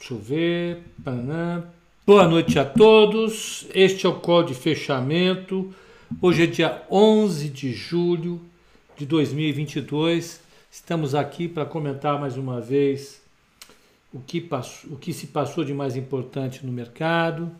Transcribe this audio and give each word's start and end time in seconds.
deixa 0.00 0.14
eu 0.14 0.18
ver. 0.18 0.82
Boa 2.06 2.26
noite 2.26 2.58
a 2.58 2.64
todos. 2.64 3.66
Este 3.74 4.06
é 4.06 4.08
o 4.08 4.18
call 4.18 4.42
de 4.42 4.54
fechamento. 4.54 5.74
Hoje 6.22 6.44
é 6.44 6.46
dia 6.46 6.82
11 6.90 7.50
de 7.50 7.70
julho 7.74 8.40
de 8.96 9.04
2022. 9.04 10.40
Estamos 10.70 11.14
aqui 11.14 11.46
para 11.46 11.66
comentar 11.66 12.18
mais 12.18 12.38
uma 12.38 12.62
vez 12.62 13.20
o 14.10 14.20
que, 14.20 14.40
passou, 14.40 14.94
o 14.94 14.96
que 14.96 15.12
se 15.12 15.26
passou 15.26 15.64
de 15.64 15.74
mais 15.74 15.94
importante 15.96 16.64
no 16.64 16.72
mercado, 16.72 17.52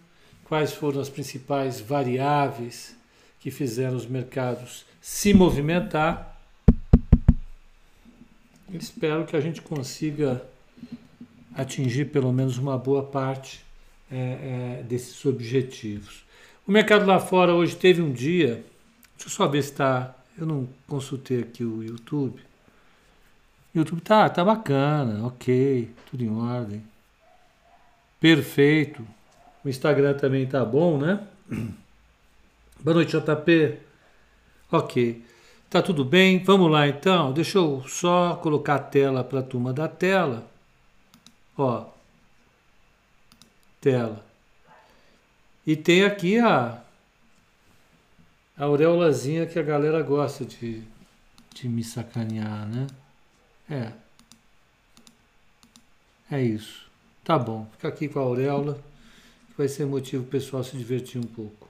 quais 0.45 0.73
foram 0.73 0.99
as 0.99 1.11
principais 1.11 1.79
variáveis 1.79 2.97
que 3.39 3.51
fizeram 3.51 3.97
os 3.97 4.07
mercados 4.07 4.87
se 4.99 5.35
movimentar. 5.35 6.41
Espero 8.73 9.27
que 9.27 9.37
a 9.37 9.41
gente 9.41 9.61
consiga 9.61 10.43
atingir 11.55 12.07
pelo 12.07 12.33
menos 12.33 12.59
uma 12.59 12.79
boa 12.79 13.03
parte 13.03 13.65
é, 14.11 14.81
é, 14.81 14.83
desses 14.83 15.25
objetivos. 15.25 16.25
O 16.67 16.73
mercado 16.73 17.07
lá 17.07 17.19
fora 17.19 17.55
hoje 17.55 17.77
teve 17.77 18.03
um 18.03 18.13
dia. 18.13 18.65
Deixa 19.17 19.27
eu 19.27 19.31
só 19.31 19.49
ver 19.49 19.63
se 19.63 19.71
está. 19.71 20.15
Eu 20.39 20.47
não 20.47 20.69
consultei 20.87 21.41
aqui 21.41 21.65
o 21.65 21.83
YouTube. 21.83 22.41
O 23.75 23.79
YouTube 23.79 24.01
tá, 24.01 24.29
tá 24.29 24.45
bacana, 24.45 25.27
ok, 25.27 25.91
tudo 26.11 26.25
em 26.25 26.31
ordem. 26.31 26.83
Perfeito. 28.19 29.07
O 29.65 29.69
Instagram 29.69 30.15
também 30.15 30.47
tá 30.47 30.65
bom, 30.65 30.99
né? 30.99 31.21
Boa 32.83 32.95
noite, 32.95 33.17
JP. 33.17 33.79
Ok. 34.73 35.25
Tá 35.69 35.81
tudo 35.81 36.05
bem? 36.05 36.43
Vamos 36.43 36.71
lá 36.71 36.89
então. 36.89 37.33
Deixa 37.33 37.59
eu 37.59 37.85
só 37.87 38.37
colocar 38.37 38.75
a 38.75 38.79
tela 38.79 39.23
para 39.23 39.41
a 39.41 39.43
turma 39.43 39.73
da 39.73 39.87
tela. 39.87 40.51
Ó. 41.57 41.87
Tela. 43.81 44.25
E 45.67 45.77
tem 45.77 46.05
aqui 46.05 46.39
a, 46.39 46.83
a 48.57 48.65
que 49.47 49.59
a 49.59 49.63
galera 49.63 50.03
gosta 50.03 50.45
de, 50.45 50.83
de 51.55 51.69
me 51.69 51.85
sacanear, 51.85 52.67
né? 52.67 52.87
É. 53.69 53.93
É 56.31 56.43
isso. 56.43 56.87
Tá 57.25 57.39
bom. 57.39 57.69
Fica 57.73 57.89
aqui 57.89 58.09
com 58.09 58.19
a 58.19 58.23
auréola, 58.23 58.75
que 59.49 59.59
vai 59.59 59.69
ser 59.69 59.87
motivo 59.87 60.25
pessoal 60.25 60.65
se 60.65 60.77
divertir 60.77 61.21
um 61.21 61.27
pouco. 61.27 61.69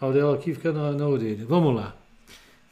A 0.00 0.06
auréola 0.06 0.36
aqui 0.36 0.54
fica 0.54 0.72
na, 0.72 0.92
na 0.92 1.06
orelha. 1.06 1.46
Vamos 1.46 1.74
lá. 1.74 1.94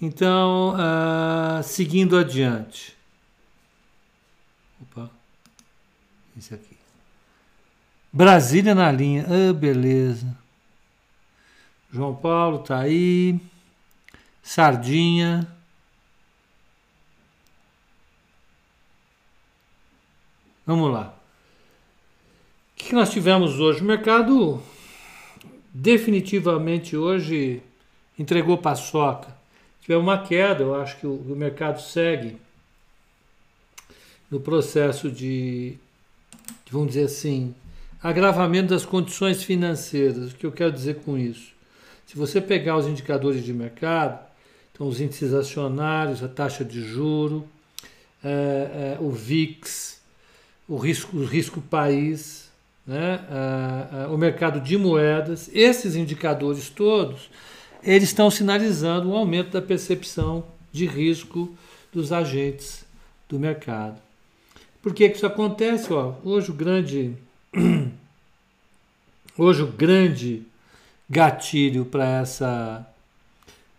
Então, 0.00 0.74
uh, 0.74 1.62
seguindo 1.62 2.16
adiante. 2.16 2.96
Opa. 4.80 5.21
Esse 6.36 6.54
aqui. 6.54 6.76
Brasília 8.12 8.74
na 8.74 8.90
linha. 8.90 9.26
Ah, 9.28 9.52
beleza. 9.52 10.36
João 11.92 12.14
Paulo 12.14 12.58
tá 12.60 12.80
aí. 12.80 13.38
Sardinha. 14.42 15.46
Vamos 20.66 20.92
lá. 20.92 21.14
O 22.72 22.84
que 22.84 22.94
nós 22.94 23.10
tivemos 23.10 23.58
hoje? 23.60 23.80
O 23.80 23.84
mercado 23.84 24.62
definitivamente 25.72 26.96
hoje 26.96 27.62
entregou 28.18 28.58
paçoca. 28.58 29.34
Tivemos 29.80 30.04
uma 30.04 30.22
queda, 30.22 30.62
eu 30.62 30.74
acho 30.80 30.98
que 30.98 31.06
o, 31.06 31.14
o 31.14 31.36
mercado 31.36 31.80
segue 31.80 32.36
no 34.30 34.40
processo 34.40 35.10
de, 35.10 35.76
vamos 36.72 36.94
dizer 36.94 37.04
assim, 37.04 37.54
agravamento 38.02 38.70
das 38.70 38.86
condições 38.86 39.42
financeiras. 39.42 40.32
O 40.32 40.34
que 40.34 40.46
eu 40.46 40.52
quero 40.52 40.72
dizer 40.72 40.96
com 41.04 41.18
isso? 41.18 41.52
Se 42.06 42.16
você 42.16 42.40
pegar 42.40 42.78
os 42.78 42.86
indicadores 42.86 43.44
de 43.44 43.52
mercado, 43.52 44.18
então 44.72 44.88
os 44.88 45.00
índices 45.00 45.34
acionários, 45.34 46.22
a 46.22 46.28
taxa 46.28 46.64
de 46.64 46.82
juro, 46.82 47.46
é, 48.24 48.96
é, 48.96 48.98
o 49.00 49.10
VIX, 49.10 50.00
o 50.66 50.76
risco, 50.76 51.16
o 51.16 51.24
risco 51.24 51.60
país, 51.60 52.50
né, 52.86 53.20
o 54.10 54.16
mercado 54.16 54.60
de 54.60 54.76
moedas, 54.76 55.48
esses 55.52 55.94
indicadores 55.94 56.68
todos, 56.68 57.30
eles 57.82 58.04
estão 58.04 58.30
sinalizando 58.30 59.10
um 59.10 59.16
aumento 59.16 59.50
da 59.50 59.62
percepção 59.62 60.44
de 60.72 60.86
risco 60.86 61.54
dos 61.92 62.12
agentes 62.12 62.84
do 63.28 63.38
mercado. 63.38 64.00
Por 64.82 64.92
que, 64.92 65.08
que 65.08 65.16
isso 65.16 65.26
acontece? 65.26 65.92
Ó, 65.92 66.14
hoje 66.24 66.50
o 66.50 66.54
grande 66.54 67.16
hoje 69.38 69.62
o 69.62 69.68
grande 69.68 70.42
gatilho 71.08 71.84
para 71.84 72.04
essa 72.04 72.86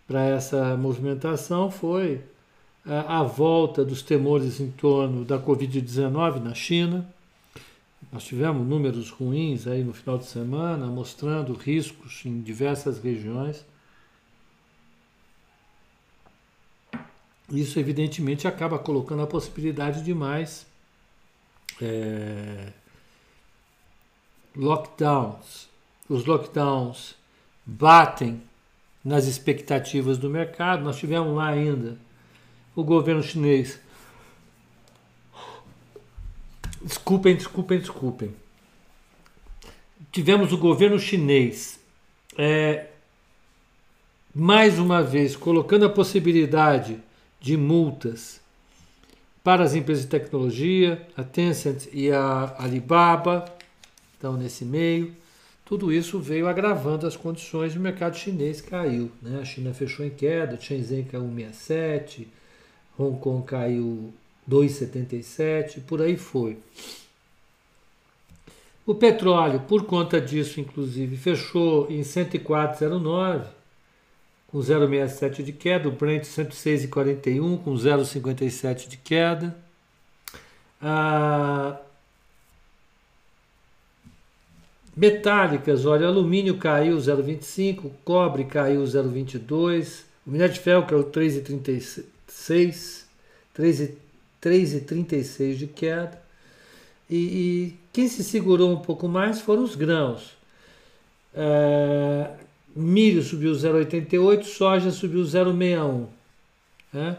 para 0.06 0.24
essa 0.24 0.76
movimentação 0.76 1.70
foi 1.70 2.22
a, 2.86 3.20
a 3.20 3.22
volta 3.22 3.84
dos 3.84 4.02
temores 4.02 4.60
em 4.60 4.70
torno 4.70 5.24
da 5.24 5.38
Covid-19 5.38 6.42
na 6.42 6.54
China. 6.54 7.06
Nós 8.12 8.24
tivemos 8.24 8.66
números 8.66 9.10
ruins 9.10 9.66
aí 9.66 9.82
no 9.82 9.92
final 9.92 10.16
de 10.18 10.26
semana, 10.26 10.86
mostrando 10.86 11.52
riscos 11.54 12.22
em 12.24 12.40
diversas 12.40 12.98
regiões. 12.98 13.64
Isso, 17.50 17.78
evidentemente, 17.78 18.46
acaba 18.46 18.78
colocando 18.78 19.22
a 19.22 19.26
possibilidade 19.26 20.02
de 20.02 20.14
mais 20.14 20.66
é, 21.84 22.72
lockdowns. 24.56 25.68
Os 26.08 26.24
lockdowns 26.24 27.14
batem 27.64 28.42
nas 29.04 29.26
expectativas 29.26 30.18
do 30.18 30.30
mercado. 30.30 30.82
Nós 30.82 30.96
tivemos 30.96 31.34
lá 31.36 31.48
ainda 31.48 31.98
o 32.74 32.82
governo 32.82 33.22
chinês. 33.22 33.78
Desculpem, 36.82 37.36
desculpem, 37.36 37.78
desculpem. 37.78 38.36
Tivemos 40.10 40.52
o 40.52 40.58
governo 40.58 40.98
chinês 40.98 41.80
é, 42.36 42.88
mais 44.34 44.78
uma 44.78 45.02
vez 45.02 45.36
colocando 45.36 45.84
a 45.84 45.90
possibilidade 45.90 47.00
de 47.40 47.56
multas 47.56 48.43
para 49.44 49.62
as 49.62 49.74
empresas 49.74 50.04
de 50.04 50.10
tecnologia, 50.10 51.06
a 51.14 51.22
Tencent 51.22 51.86
e 51.92 52.10
a 52.10 52.56
Alibaba 52.58 53.44
estão 54.14 54.38
nesse 54.38 54.64
meio. 54.64 55.14
Tudo 55.66 55.92
isso 55.92 56.18
veio 56.18 56.48
agravando 56.48 57.06
as 57.06 57.14
condições 57.14 57.74
e 57.74 57.78
o 57.78 57.80
mercado 57.80 58.16
chinês 58.16 58.62
caiu. 58.62 59.12
Né? 59.20 59.38
A 59.40 59.44
China 59.44 59.74
fechou 59.74 60.04
em 60.04 60.10
queda, 60.10 60.58
Shenzhen 60.58 61.04
caiu 61.04 61.24
1,67, 61.24 62.26
Hong 62.98 63.18
Kong 63.20 63.46
caiu 63.46 64.14
2,77, 64.50 65.82
por 65.86 66.00
aí 66.00 66.16
foi. 66.16 66.56
O 68.86 68.94
petróleo, 68.94 69.60
por 69.60 69.84
conta 69.84 70.20
disso, 70.20 70.58
inclusive, 70.58 71.16
fechou 71.18 71.90
em 71.90 72.00
104,09 72.00 73.44
com 74.54 74.60
0,67 74.60 75.42
de 75.42 75.52
queda, 75.52 75.88
o 75.88 75.90
Brent 75.90 76.22
106,41 76.22 77.58
com 77.64 77.74
0,57 77.74 78.86
de 78.86 78.96
queda. 78.98 79.56
Ah, 80.80 81.80
metálicas, 84.96 85.84
olha, 85.84 86.06
alumínio 86.06 86.56
caiu 86.56 86.96
0,25, 86.96 87.90
cobre 88.04 88.44
caiu 88.44 88.84
0,22, 88.84 90.04
o 90.24 90.30
minério 90.30 90.54
de 90.54 90.60
ferro 90.60 90.86
caiu 90.86 91.02
3,36, 91.10 93.06
3,36 93.58 95.54
de 95.56 95.66
queda. 95.66 96.22
E, 97.10 97.16
e, 97.16 97.76
quem 97.92 98.06
se 98.06 98.22
segurou 98.22 98.70
um 98.70 98.78
pouco 98.78 99.08
mais 99.08 99.40
foram 99.40 99.64
os 99.64 99.74
grãos. 99.74 100.38
Ah, 101.34 102.30
milho 102.74 103.22
subiu 103.22 103.52
0,88, 103.52 104.44
soja 104.44 104.90
subiu 104.90 105.22
0,61. 105.22 106.06
Né? 106.92 107.16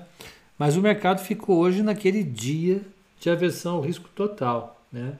Mas 0.57 0.75
o 0.75 0.81
mercado 0.81 1.21
ficou 1.21 1.57
hoje 1.59 1.81
naquele 1.81 2.23
dia 2.23 2.81
de 3.19 3.29
aversão 3.29 3.75
ao 3.75 3.81
risco 3.81 4.09
total. 4.15 4.81
Né? 4.91 5.13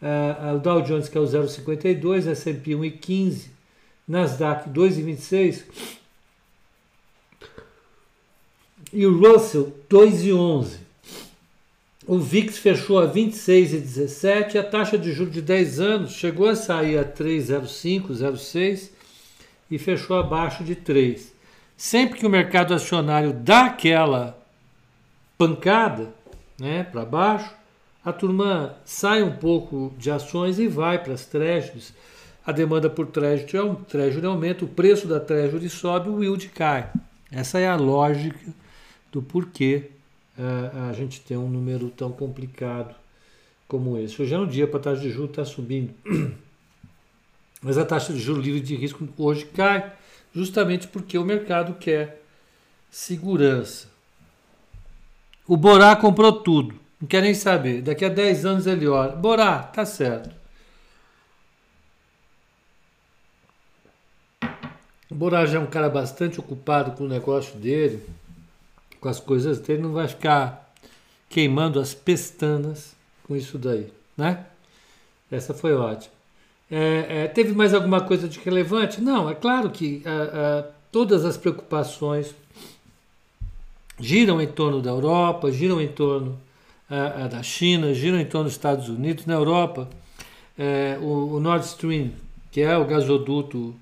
Uh, 0.00 0.56
o 0.56 0.58
Dow 0.58 0.82
Jones 0.82 1.08
que 1.08 1.16
é 1.16 1.20
o 1.20 1.24
0,52, 1.24 2.26
S&P 2.26 2.72
1,15, 2.72 3.48
Nasdaq 4.06 4.68
2,26 4.70 5.64
e 8.92 9.06
o 9.06 9.18
Russell 9.18 9.74
2,11. 9.90 10.78
O 12.06 12.18
VIX 12.18 12.58
fechou 12.58 12.98
a 12.98 13.10
26,17 13.10 14.54
e 14.54 14.58
a 14.58 14.62
taxa 14.62 14.98
de 14.98 15.10
juros 15.10 15.32
de 15.32 15.40
10 15.40 15.80
anos 15.80 16.12
chegou 16.12 16.48
a 16.48 16.54
sair 16.54 16.98
a 16.98 17.04
3,05, 17.04 18.08
0,6 18.10 18.90
e 19.70 19.78
fechou 19.78 20.16
abaixo 20.16 20.62
de 20.64 20.74
3. 20.74 21.32
Sempre 21.76 22.18
que 22.18 22.26
o 22.26 22.30
mercado 22.30 22.72
acionário 22.72 23.32
dá 23.32 23.66
aquela 23.66 24.38
pancada 25.36 26.12
né, 26.58 26.84
para 26.84 27.04
baixo, 27.04 27.52
a 28.04 28.12
turma 28.12 28.76
sai 28.84 29.22
um 29.22 29.36
pouco 29.36 29.92
de 29.98 30.10
ações 30.10 30.58
e 30.58 30.68
vai 30.68 31.02
para 31.02 31.14
as 31.14 31.26
treasuries. 31.26 31.94
A 32.46 32.52
demanda 32.52 32.90
por 32.90 33.06
treasury, 33.06 33.76
treasury 33.88 34.26
aumenta, 34.26 34.64
o 34.64 34.68
preço 34.68 35.08
da 35.08 35.18
treasury 35.18 35.68
sobe, 35.68 36.10
o 36.10 36.22
yield 36.22 36.48
cai. 36.50 36.90
Essa 37.32 37.58
é 37.58 37.66
a 37.66 37.76
lógica 37.76 38.52
do 39.10 39.22
porquê 39.22 39.90
uh, 40.38 40.90
a 40.90 40.92
gente 40.92 41.20
tem 41.20 41.36
um 41.36 41.48
número 41.48 41.88
tão 41.88 42.12
complicado 42.12 42.94
como 43.66 43.98
esse. 43.98 44.20
Hoje 44.20 44.34
é 44.34 44.38
um 44.38 44.46
dia 44.46 44.66
para 44.66 44.78
a 44.78 44.82
taxa 44.82 45.00
de 45.00 45.10
juros 45.10 45.30
estar 45.30 45.44
tá 45.44 45.48
subindo. 45.48 45.94
Mas 47.64 47.78
a 47.78 47.84
taxa 47.84 48.12
de 48.12 48.20
juros 48.20 48.44
livre 48.44 48.60
de 48.60 48.76
risco 48.76 49.08
hoje 49.16 49.46
cai, 49.46 49.90
justamente 50.34 50.86
porque 50.86 51.16
o 51.16 51.24
mercado 51.24 51.72
quer 51.74 52.22
segurança. 52.90 53.88
O 55.48 55.56
Borá 55.56 55.96
comprou 55.96 56.30
tudo, 56.30 56.78
não 57.00 57.08
quer 57.08 57.22
nem 57.22 57.32
saber. 57.32 57.80
Daqui 57.80 58.04
a 58.04 58.10
10 58.10 58.44
anos 58.44 58.66
ele 58.66 58.86
olha. 58.86 59.12
Borá, 59.12 59.62
tá 59.62 59.86
certo. 59.86 60.34
O 65.10 65.14
Borá 65.14 65.46
já 65.46 65.56
é 65.56 65.60
um 65.60 65.66
cara 65.66 65.88
bastante 65.88 66.38
ocupado 66.38 66.92
com 66.92 67.04
o 67.04 67.08
negócio 67.08 67.58
dele, 67.58 68.04
com 69.00 69.08
as 69.08 69.18
coisas 69.18 69.58
dele, 69.58 69.80
não 69.80 69.92
vai 69.92 70.06
ficar 70.06 70.70
queimando 71.30 71.80
as 71.80 71.94
pestanas 71.94 72.94
com 73.22 73.34
isso 73.34 73.56
daí, 73.56 73.90
né? 74.18 74.44
Essa 75.30 75.54
foi 75.54 75.72
ótima. 75.74 76.13
É, 76.76 77.06
é, 77.22 77.28
teve 77.28 77.52
mais 77.52 77.72
alguma 77.72 78.00
coisa 78.00 78.28
de 78.28 78.40
relevante? 78.40 79.00
Não, 79.00 79.30
é 79.30 79.34
claro 79.36 79.70
que 79.70 80.02
é, 80.04 80.64
todas 80.90 81.24
as 81.24 81.36
preocupações 81.36 82.34
giram 84.00 84.40
em 84.42 84.46
torno 84.48 84.82
da 84.82 84.90
Europa, 84.90 85.52
giram 85.52 85.80
em 85.80 85.86
torno 85.86 86.36
da 87.30 87.42
China, 87.44 87.94
giram 87.94 88.18
em 88.18 88.24
torno 88.24 88.46
dos 88.46 88.54
Estados 88.54 88.88
Unidos. 88.88 89.24
Na 89.24 89.34
Europa, 89.34 89.88
é, 90.58 90.98
o, 91.00 91.34
o, 91.34 91.40
Nord 91.40 91.64
Stream, 91.64 92.10
que 92.50 92.60
é 92.60 92.76
o 92.76 92.84
gasoduto 92.84 93.72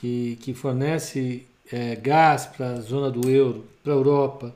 que, 0.00 0.36
que 0.42 0.52
fornece 0.52 1.46
é, 1.72 1.94
gás 1.94 2.46
para 2.46 2.70
a 2.70 2.80
zona 2.80 3.08
do 3.08 3.30
euro, 3.30 3.64
para 3.84 3.92
a 3.92 3.96
Europa, 3.96 4.54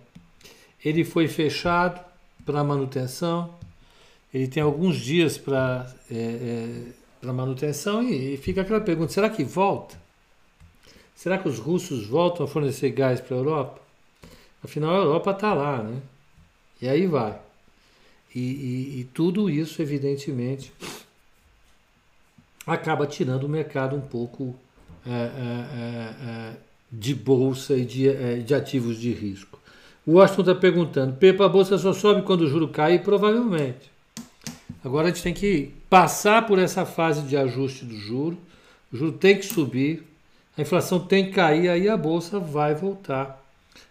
ele 0.84 1.04
foi 1.04 1.28
fechado 1.28 2.04
para 2.44 2.64
manutenção. 2.64 3.54
Ele 4.34 4.48
tem 4.48 4.60
alguns 4.60 4.96
dias 4.96 5.38
para 5.38 5.88
é, 6.10 6.14
é 6.14 6.99
para 7.20 7.32
manutenção 7.32 8.02
e, 8.02 8.34
e 8.34 8.36
fica 8.36 8.62
aquela 8.62 8.80
pergunta: 8.80 9.12
será 9.12 9.28
que 9.28 9.44
volta? 9.44 9.96
Será 11.14 11.36
que 11.36 11.48
os 11.48 11.58
russos 11.58 12.06
voltam 12.06 12.46
a 12.46 12.48
fornecer 12.48 12.90
gás 12.90 13.20
para 13.20 13.36
a 13.36 13.40
Europa? 13.40 13.80
Afinal, 14.64 14.94
a 14.94 15.04
Europa 15.04 15.30
está 15.32 15.52
lá, 15.52 15.82
né? 15.82 16.00
E 16.80 16.88
aí 16.88 17.06
vai. 17.06 17.38
E, 18.34 18.40
e, 18.40 19.00
e, 19.00 19.04
tudo 19.12 19.50
isso, 19.50 19.82
evidentemente, 19.82 20.72
acaba 22.66 23.06
tirando 23.06 23.44
o 23.44 23.48
mercado 23.48 23.96
um 23.96 24.00
pouco 24.00 24.54
é, 25.04 25.10
é, 25.10 25.14
é, 25.14 26.26
é 26.28 26.56
de 26.90 27.14
bolsa 27.14 27.74
e 27.74 27.84
de, 27.84 28.08
é, 28.08 28.36
de, 28.36 28.54
ativos 28.54 28.98
de 28.98 29.12
risco. 29.12 29.58
O 30.06 30.12
Washington 30.12 30.42
está 30.42 30.54
perguntando: 30.54 31.16
Pepa, 31.16 31.44
a 31.44 31.48
bolsa 31.48 31.76
só 31.76 31.92
sobe 31.92 32.22
quando 32.22 32.42
o 32.42 32.48
juro 32.48 32.68
cai? 32.68 32.98
Provavelmente. 32.98 33.90
Agora 34.84 35.08
a 35.08 35.10
gente 35.10 35.22
tem 35.22 35.34
que 35.34 35.72
passar 35.88 36.46
por 36.46 36.58
essa 36.58 36.84
fase 36.84 37.22
de 37.22 37.36
ajuste 37.36 37.84
do 37.84 37.96
juro, 37.96 38.38
o 38.92 38.96
juro 38.96 39.12
tem 39.12 39.36
que 39.36 39.46
subir, 39.46 40.04
a 40.56 40.62
inflação 40.62 40.98
tem 40.98 41.26
que 41.26 41.32
cair, 41.32 41.68
aí 41.68 41.88
a 41.88 41.96
bolsa 41.96 42.38
vai 42.38 42.74
voltar 42.74 43.40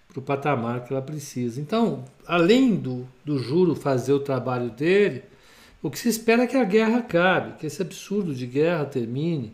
para 0.08 0.20
o 0.20 0.22
patamar 0.22 0.84
que 0.84 0.94
ela 0.94 1.02
precisa. 1.02 1.62
Então, 1.62 2.04
além 2.28 2.76
do, 2.76 3.08
do 3.24 3.40
juro 3.40 3.76
fazer 3.76 4.14
o 4.14 4.20
trabalho 4.20 4.70
dele, 4.70 5.24
o 5.82 5.90
que 5.90 5.98
se 5.98 6.10
espera 6.10 6.44
é 6.44 6.48
que 6.48 6.58
a 6.58 6.64
guerra 6.64 7.00
acabe, 7.00 7.58
que 7.58 7.66
esse 7.66 7.82
absurdo 7.82 8.34
de 8.34 8.46
guerra 8.46 8.86
termine, 8.86 9.54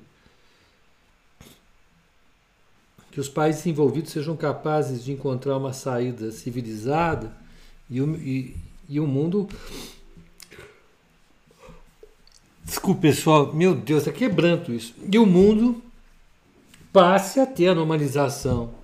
que 3.12 3.19
os 3.19 3.30
países 3.30 3.66
envolvidos 3.66 4.12
sejam 4.12 4.36
capazes 4.36 5.04
de 5.04 5.12
encontrar 5.12 5.57
uma 5.57 5.72
saída 5.72 6.31
civilizada 6.31 7.31
e 7.89 8.01
o, 8.01 8.16
e, 8.16 8.57
e 8.89 9.00
o 9.00 9.07
mundo 9.07 9.48
Desculpe, 12.86 13.02
pessoal, 13.02 13.52
meu 13.52 13.74
Deus, 13.74 14.06
está 14.06 14.12
quebrando 14.12 14.72
isso. 14.72 14.94
E 15.12 15.18
o 15.18 15.26
mundo 15.26 15.82
passe 16.94 17.40
a 17.40 17.46
ter 17.48 17.70
a 17.70 17.74
normalização. 17.74 18.76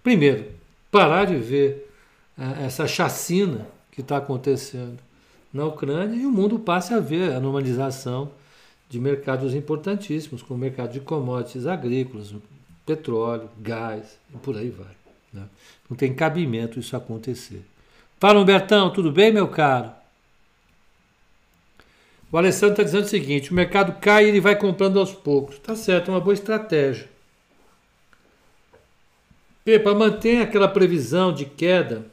Primeiro, 0.00 0.46
parar 0.92 1.24
de 1.24 1.34
ver 1.34 1.90
uh, 2.38 2.62
essa 2.64 2.86
chacina 2.86 3.66
que 3.90 4.00
está 4.00 4.18
acontecendo 4.18 4.96
na 5.52 5.66
Ucrânia 5.66 6.14
e 6.14 6.24
o 6.24 6.30
mundo 6.30 6.56
passe 6.56 6.94
a 6.94 7.00
ver 7.00 7.32
a 7.32 7.40
normalização 7.40 8.30
de 8.88 9.00
mercados 9.00 9.56
importantíssimos, 9.56 10.40
como 10.40 10.58
o 10.58 10.60
mercado 10.60 10.92
de 10.92 11.00
commodities 11.00 11.66
agrícolas, 11.66 12.32
petróleo, 12.86 13.50
gás 13.58 14.20
e 14.32 14.38
por 14.38 14.56
aí 14.56 14.70
vai. 14.70 14.94
Né? 15.32 15.42
Não 15.90 15.96
tem 15.96 16.14
cabimento 16.14 16.78
isso 16.78 16.96
acontecer. 16.96 17.64
Fala, 18.20 18.38
Humbertão, 18.38 18.92
tudo 18.92 19.10
bem, 19.10 19.32
meu 19.32 19.48
caro? 19.48 19.90
O 22.32 22.38
Alessandro 22.38 22.72
está 22.72 22.82
dizendo 22.82 23.04
o 23.04 23.08
seguinte: 23.08 23.52
o 23.52 23.54
mercado 23.54 24.00
cai 24.00 24.24
e 24.24 24.28
ele 24.28 24.40
vai 24.40 24.56
comprando 24.56 24.98
aos 24.98 25.12
poucos. 25.12 25.58
Tá 25.58 25.76
certo, 25.76 26.10
é 26.10 26.14
uma 26.14 26.20
boa 26.20 26.32
estratégia. 26.32 27.06
Pepa, 29.62 29.94
mantém 29.94 30.40
aquela 30.40 30.66
previsão 30.66 31.32
de 31.32 31.44
queda 31.44 32.06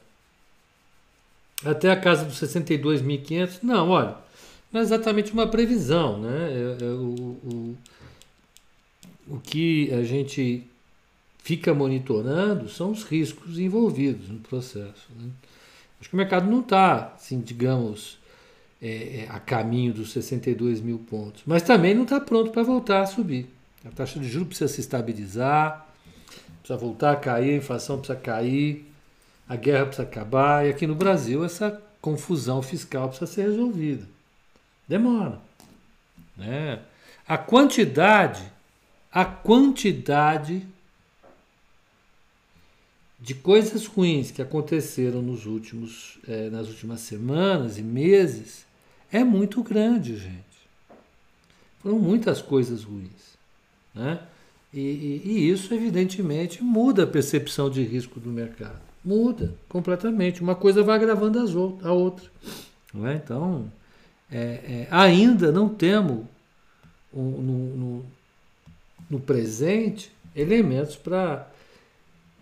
até 1.66 1.90
a 1.90 2.00
casa 2.00 2.26
dos 2.26 2.40
62.500? 2.40 3.60
Não, 3.64 3.90
olha, 3.90 4.16
não 4.72 4.82
é 4.82 4.84
exatamente 4.84 5.32
uma 5.32 5.48
previsão, 5.48 6.20
né? 6.20 6.52
É, 6.52 6.84
é, 6.84 6.86
o, 6.86 7.38
o, 7.44 7.78
o 9.30 9.40
que 9.40 9.92
a 9.94 10.04
gente 10.04 10.64
fica 11.40 11.74
monitorando 11.74 12.70
são 12.70 12.92
os 12.92 13.04
riscos 13.04 13.58
envolvidos 13.58 14.30
no 14.30 14.40
processo. 14.40 15.08
Né? 15.18 15.30
Acho 16.00 16.10
que 16.10 16.16
o 16.16 16.18
mercado 16.18 16.50
não 16.50 16.60
está, 16.60 17.14
assim, 17.16 17.40
digamos, 17.40 18.20
é, 18.82 19.24
é, 19.24 19.28
a 19.30 19.40
caminho 19.40 19.94
dos 19.94 20.12
62 20.12 20.80
mil 20.80 21.00
pontos. 21.00 21.44
Mas 21.46 21.64
também 21.64 21.94
não 21.94 22.04
está 22.04 22.20
pronto 22.20 22.52
para 22.52 22.64
voltar 22.64 23.02
a 23.02 23.06
subir. 23.06 23.48
A 23.86 23.90
taxa 23.90 24.20
de 24.20 24.28
juros 24.28 24.50
precisa 24.50 24.74
se 24.74 24.80
estabilizar, 24.82 25.88
precisa 26.60 26.78
voltar 26.78 27.12
a 27.12 27.16
cair, 27.16 27.56
a 27.56 27.58
inflação 27.58 27.98
precisa 27.98 28.18
cair, 28.18 28.86
a 29.48 29.56
guerra 29.56 29.86
precisa 29.86 30.08
acabar. 30.08 30.66
E 30.66 30.70
aqui 30.70 30.88
no 30.88 30.96
Brasil 30.96 31.44
essa 31.44 31.82
confusão 32.02 32.62
fiscal 32.62 33.10
precisa 33.10 33.30
ser 33.30 33.42
resolvida. 33.44 34.08
Demora. 34.88 35.40
Né? 36.38 36.80
A 37.28 37.38
quantidade, 37.38 38.42
a 39.12 39.26
quantidade 39.26 40.66
de 43.20 43.36
coisas 43.36 43.86
ruins 43.86 44.32
que 44.32 44.42
aconteceram 44.42 45.22
nos 45.22 45.46
últimos, 45.46 46.18
é, 46.26 46.50
nas 46.50 46.70
últimas 46.70 47.02
semanas 47.02 47.78
e 47.78 47.82
meses 47.82 48.69
é 49.12 49.24
muito 49.24 49.64
grande, 49.64 50.18
gente. 50.18 50.46
Foram 51.80 51.98
muitas 51.98 52.42
coisas 52.42 52.84
ruins. 52.84 53.38
Né? 53.94 54.20
E, 54.74 54.80
e, 54.80 55.22
e, 55.26 55.50
isso, 55.50 55.74
evidentemente, 55.74 56.64
muda 56.64 57.04
a 57.04 57.08
percepção 57.08 57.70
de 57.70 57.82
risco 57.84 58.20
do 58.20 58.30
mercado. 58.30 58.80
Muda 59.04 59.56
completamente. 59.68 60.42
Uma 60.42 60.56
coisa 60.56 60.84
vai 60.84 60.96
agravando 60.96 61.40
as 61.40 61.56
outras, 61.56 61.86
a 61.86 61.92
outra. 61.92 62.30
Não 62.94 63.08
é? 63.08 63.16
Então, 63.16 63.72
é, 64.32 64.38
é, 64.38 64.88
ainda 64.92 65.52
não 65.52 65.70
temos 65.70 66.26
no, 67.12 67.42
no, 67.42 68.06
no 69.10 69.20
presente 69.20 70.12
elementos 70.36 70.96
para 70.96 71.50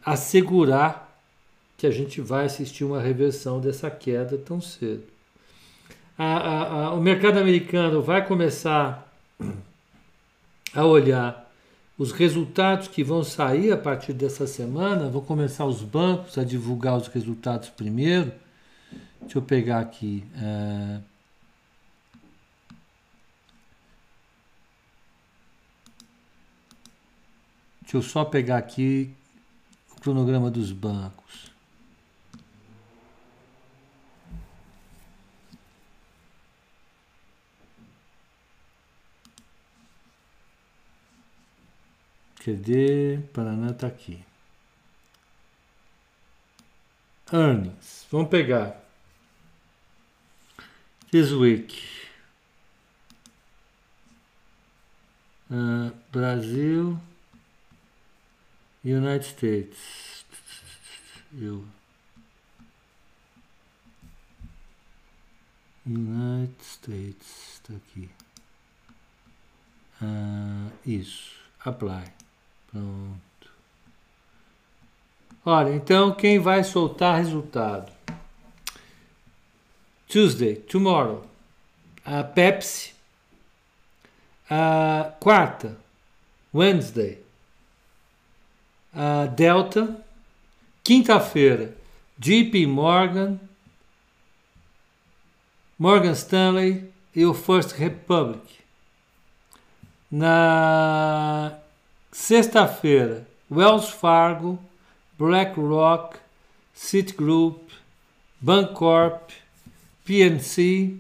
assegurar 0.06 1.06
que 1.78 1.88
a 1.88 1.92
gente 1.92 2.20
vai 2.20 2.46
assistir 2.46 2.84
uma 2.84 3.00
reversão 3.00 3.62
dessa 3.62 3.90
queda 3.90 4.38
tão 4.38 4.60
cedo 4.60 5.17
a, 6.18 6.88
a, 6.88 6.94
o 6.94 7.02
mercado 7.02 7.38
americano 7.38 8.02
vai 8.02 8.26
começar 8.26 9.08
a 10.74 10.86
olhar 10.86 11.48
os 11.98 12.12
resultados 12.12 12.88
que 12.88 13.04
vão 13.04 13.24
sair 13.24 13.72
a 13.72 13.78
partir 13.78 14.14
dessa 14.14 14.46
semana, 14.46 15.10
vão 15.10 15.22
começar 15.22 15.66
os 15.66 15.82
bancos 15.82 16.38
a 16.38 16.44
divulgar 16.44 16.96
os 16.98 17.08
resultados 17.08 17.70
primeiro. 17.70 18.32
Deixa 19.22 19.38
eu 19.38 19.42
pegar 19.42 19.80
aqui. 19.80 20.24
É... 20.36 21.00
Deixa 27.82 27.98
eu 27.98 28.02
só 28.02 28.24
pegar 28.26 28.58
aqui 28.58 29.12
o 29.96 30.02
cronograma 30.02 30.52
dos 30.52 30.72
bancos. 30.72 31.47
Cadê? 42.48 43.20
Paraná 43.34 43.72
está 43.72 43.88
aqui. 43.88 44.24
Earnings. 47.34 48.08
Vamos 48.10 48.30
pegar. 48.30 48.88
this 51.12 51.34
week. 51.34 51.84
Uh, 55.52 55.92
Brasil, 56.10 56.98
United 58.82 59.26
States. 59.26 60.24
Eu. 61.38 61.66
United 65.86 66.64
States, 66.64 67.56
está 67.56 67.74
aqui. 67.74 68.10
Uh, 70.02 70.72
isso, 70.86 71.34
apply. 71.66 72.27
Pronto. 72.72 73.52
Olha, 75.46 75.74
então 75.74 76.14
quem 76.14 76.40
vai 76.40 76.64
soltar 76.64 77.18
resultado? 77.18 77.92
Tuesday, 80.08 80.56
tomorrow. 80.56 81.26
A 82.06 82.24
Pepsi. 82.24 82.94
A 84.50 85.14
quarta, 85.20 85.78
Wednesday. 86.54 87.22
A 88.94 89.26
Delta. 89.26 90.04
Quinta-feira, 90.88 91.76
JP 92.18 92.66
Morgan, 92.66 93.38
Morgan 95.78 96.14
Stanley 96.14 96.90
e 97.14 97.26
o 97.26 97.34
First 97.34 97.74
Republic. 97.74 98.42
Na 100.10 101.60
sexta-feira, 102.12 103.28
Wells 103.52 103.90
Fargo, 103.90 104.60
BlackRock, 105.18 106.18
Citigroup, 106.74 107.60
Bancorp, 108.40 109.32
PNC, 110.06 110.96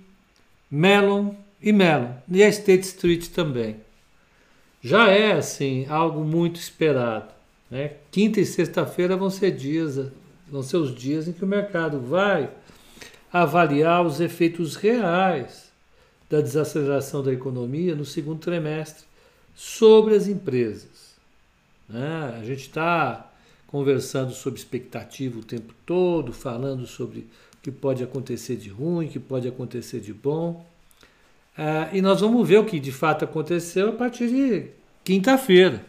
Mellon 0.69 1.35
e 1.61 1.71
Mellon, 1.71 2.13
e 2.29 2.43
a 2.43 2.49
State 2.49 2.87
Street 2.87 3.27
também. 3.27 3.77
Já 4.81 5.09
é 5.09 5.33
assim 5.33 5.85
algo 5.89 6.23
muito 6.23 6.59
esperado. 6.59 7.31
Né? 7.69 7.93
Quinta 8.11 8.39
e 8.39 8.45
sexta-feira 8.45 9.15
vão 9.15 9.29
ser 9.29 9.51
dias, 9.51 9.99
vão 10.49 10.63
ser 10.63 10.77
os 10.77 10.93
dias 10.95 11.27
em 11.27 11.33
que 11.33 11.43
o 11.43 11.47
mercado 11.47 11.99
vai 11.99 12.49
avaliar 13.31 14.05
os 14.05 14.19
efeitos 14.19 14.75
reais 14.75 15.67
da 16.29 16.41
desaceleração 16.41 17.23
da 17.23 17.33
economia 17.33 17.95
no 17.95 18.05
segundo 18.05 18.39
trimestre 18.39 19.05
sobre 19.55 20.15
as 20.15 20.27
empresas. 20.27 20.96
Né? 21.87 22.37
A 22.39 22.43
gente 22.43 22.61
está 22.61 23.31
conversando 23.67 24.31
sobre 24.31 24.59
expectativa 24.59 25.39
o 25.39 25.43
tempo 25.43 25.73
todo, 25.85 26.33
falando 26.33 26.85
sobre 26.85 27.19
o 27.19 27.61
que 27.61 27.71
pode 27.71 28.03
acontecer 28.03 28.55
de 28.55 28.69
ruim, 28.69 29.07
o 29.07 29.09
que 29.09 29.19
pode 29.19 29.47
acontecer 29.47 29.99
de 29.99 30.13
bom. 30.13 30.65
Uh, 31.57 31.95
e 31.95 32.01
nós 32.01 32.21
vamos 32.21 32.47
ver 32.47 32.59
o 32.59 32.65
que 32.65 32.79
de 32.79 32.91
fato 32.91 33.25
aconteceu 33.25 33.89
a 33.89 33.93
partir 33.93 34.29
de 34.29 34.69
quinta-feira. 35.03 35.83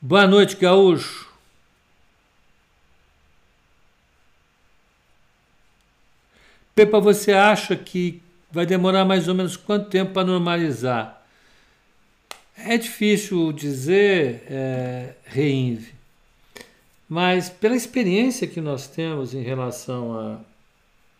Boa 0.00 0.26
noite, 0.26 0.56
Gaúcho. 0.56 1.28
Pepa, 6.74 6.98
você 6.98 7.32
acha 7.32 7.76
que 7.76 8.22
vai 8.50 8.64
demorar 8.64 9.04
mais 9.04 9.28
ou 9.28 9.34
menos 9.34 9.56
quanto 9.56 9.90
tempo 9.90 10.12
para 10.12 10.26
normalizar? 10.26 11.19
É 12.64 12.76
difícil 12.76 13.52
dizer, 13.52 14.44
é, 14.48 15.14
Reinve, 15.24 15.94
mas 17.08 17.48
pela 17.48 17.74
experiência 17.74 18.46
que 18.46 18.60
nós 18.60 18.86
temos 18.86 19.34
em 19.34 19.42
relação 19.42 20.42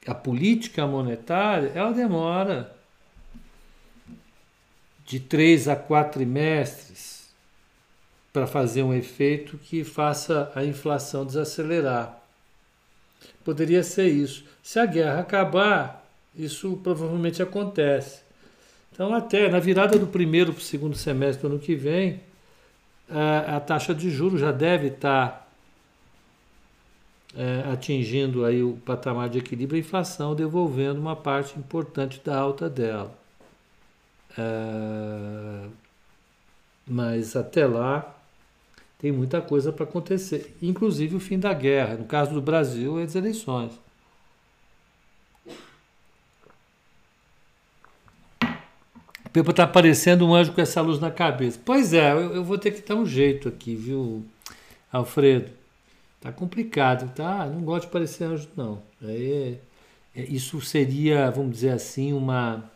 à 0.06 0.14
política 0.14 0.87
monetária, 0.87 1.73
ela 1.75 1.92
demora 1.92 2.75
de 5.04 5.18
três 5.18 5.66
a 5.66 5.75
quatro 5.75 6.20
trimestres 6.20 7.28
para 8.32 8.47
fazer 8.47 8.82
um 8.82 8.94
efeito 8.94 9.59
que 9.59 9.82
faça 9.82 10.52
a 10.54 10.64
inflação 10.64 11.26
desacelerar. 11.26 12.23
Poderia 13.44 13.82
ser 13.82 14.09
isso. 14.09 14.44
Se 14.62 14.78
a 14.78 14.87
guerra 14.87 15.20
acabar, 15.20 16.09
isso 16.37 16.78
provavelmente 16.82 17.42
acontece. 17.42 18.20
Então, 19.00 19.14
até 19.14 19.49
na 19.49 19.59
virada 19.59 19.99
do 19.99 20.07
primeiro 20.07 20.52
para 20.52 20.61
o 20.61 20.62
segundo 20.62 20.95
semestre 20.95 21.40
do 21.40 21.54
ano 21.54 21.59
que 21.59 21.75
vem, 21.75 22.21
a, 23.09 23.57
a 23.57 23.61
taxa 23.61 23.95
de 23.95 24.11
juros 24.11 24.42
já 24.42 24.52
deve 24.52 24.88
estar 24.88 25.50
é, 27.35 27.64
atingindo 27.73 28.45
aí 28.45 28.62
o 28.62 28.75
patamar 28.85 29.30
de 29.30 29.38
equilíbrio, 29.38 29.78
a 29.78 29.80
inflação 29.80 30.35
devolvendo 30.35 31.00
uma 31.00 31.16
parte 31.16 31.59
importante 31.59 32.21
da 32.23 32.38
alta 32.38 32.69
dela. 32.69 33.11
É, 34.37 35.66
mas 36.87 37.35
até 37.35 37.64
lá 37.64 38.14
tem 38.99 39.11
muita 39.11 39.40
coisa 39.40 39.73
para 39.73 39.85
acontecer, 39.85 40.54
inclusive 40.61 41.16
o 41.16 41.21
fim 41.21 41.38
da 41.38 41.54
guerra. 41.54 41.95
No 41.95 42.04
caso 42.04 42.35
do 42.35 42.42
Brasil, 42.42 42.99
as 42.99 43.14
eleições. 43.14 43.73
Pepa 49.32 49.52
tá 49.52 49.66
parecendo 49.66 50.26
um 50.26 50.34
anjo 50.34 50.52
com 50.52 50.60
essa 50.60 50.80
luz 50.80 50.99
na 50.99 51.10
cabeça. 51.10 51.60
Pois 51.64 51.92
é, 51.92 52.12
eu, 52.12 52.34
eu, 52.37 52.44
vou 52.44 52.58
ter 52.58 52.72
que 52.72 52.87
dar 52.87 52.96
um 52.96 53.06
jeito 53.06 53.49
aqui, 53.49 53.76
viu, 53.76 54.25
Alfredo? 54.92 55.50
Tá 56.20 56.32
complicado, 56.32 57.12
tá? 57.14 57.46
Não 57.46 57.60
gosto 57.62 57.87
de 57.87 57.92
parecer 57.92 58.25
anjo, 58.25 58.49
não. 58.56 58.82
É, 59.02 59.54
é, 60.16 60.22
isso 60.22 60.60
seria, 60.60 61.30
vamos 61.30 61.52
dizer 61.52 61.70
assim, 61.70 62.12
uma. 62.12 62.70